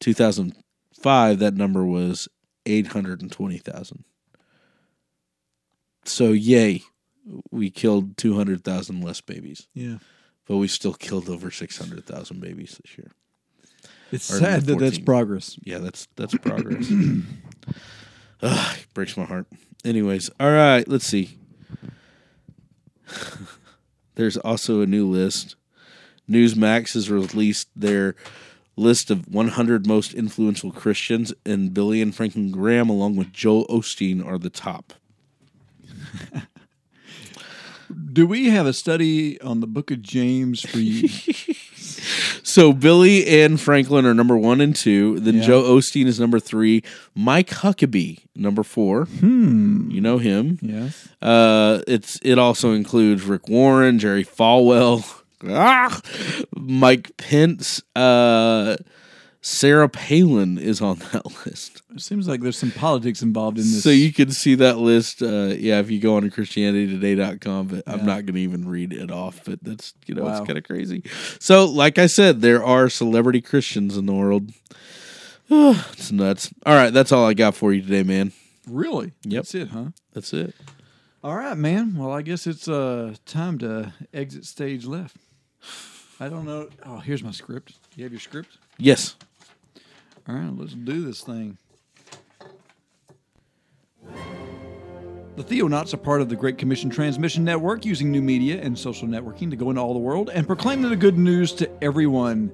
[0.00, 2.28] 2005, that number was
[2.66, 4.04] 820,000.
[6.04, 6.82] So, yay,
[7.50, 9.98] we killed 200,000 less babies, Yeah.
[10.46, 13.10] but we still killed over 600,000 babies this year.
[14.12, 15.58] It's sad that that's progress.
[15.62, 16.88] Yeah, that's that's progress.
[18.42, 19.46] Ugh, it breaks my heart.
[19.84, 21.38] Anyways, all right, let's see.
[24.14, 25.56] There's also a new list.
[26.28, 28.14] Newsmax has released their
[28.76, 34.24] list of 100 most influential Christians, and Billy and Franklin Graham, along with Joel Osteen,
[34.24, 34.92] are the top.
[38.12, 41.08] Do we have a study on the book of James for you?
[42.48, 45.18] So Billy and Franklin are number one and two.
[45.18, 45.42] Then Yeah.
[45.42, 46.84] Joel Osteen is number three.
[47.12, 49.06] Mike Huckabee number four.
[49.06, 49.90] Hmm.
[49.90, 50.60] You know him.
[50.62, 51.08] yes.
[51.20, 55.04] Uh, it's it also includes Rick Warren, Jerry Falwell,
[55.48, 56.00] ah,
[56.54, 58.76] Mike Pence, uh,
[59.40, 61.82] Sarah Palin is on that list.
[61.96, 63.82] It seems like there's some politics involved in this.
[63.82, 65.22] So you can see that list.
[65.22, 68.92] Uh, yeah, if you go on to ChristianityToday.com, but I'm not going to even read
[68.92, 69.40] it off.
[69.44, 70.36] But that's you know Wow.
[70.38, 71.02] it's kind of crazy.
[71.40, 74.50] So, like I said, there are celebrity Christians in the world.
[75.50, 76.52] it's nuts.
[76.64, 78.32] All right, that's all I got for you today, man.
[78.68, 79.12] really?
[79.24, 79.42] Yep.
[79.42, 79.86] That's it, huh?
[80.12, 80.54] That's it.
[81.24, 81.96] All right, man.
[81.96, 85.16] Well, I guess it's uh time to exit stage left.
[86.20, 86.68] I don't know.
[86.84, 87.74] Oh, here's my script.
[87.96, 88.58] You have your script?
[88.78, 89.16] Yes.
[90.28, 91.56] All right, let's do this thing.
[95.36, 99.06] The Theonauts are part of the Great Commission Transmission Network, using new media and social
[99.06, 102.50] networking to go into all the world and proclaim the good news to everyone.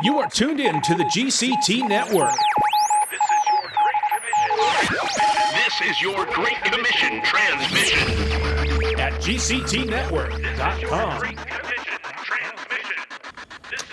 [0.02, 2.34] You are tuned in to the GCT network.
[4.56, 7.98] This is your Great Commission transmission.
[8.98, 11.36] at GCTnetwork.com.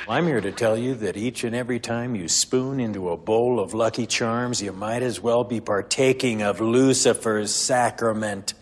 [0.07, 3.59] I'm here to tell you that each and every time you spoon into a bowl
[3.59, 8.53] of Lucky Charms, you might as well be partaking of Lucifer's sacrament.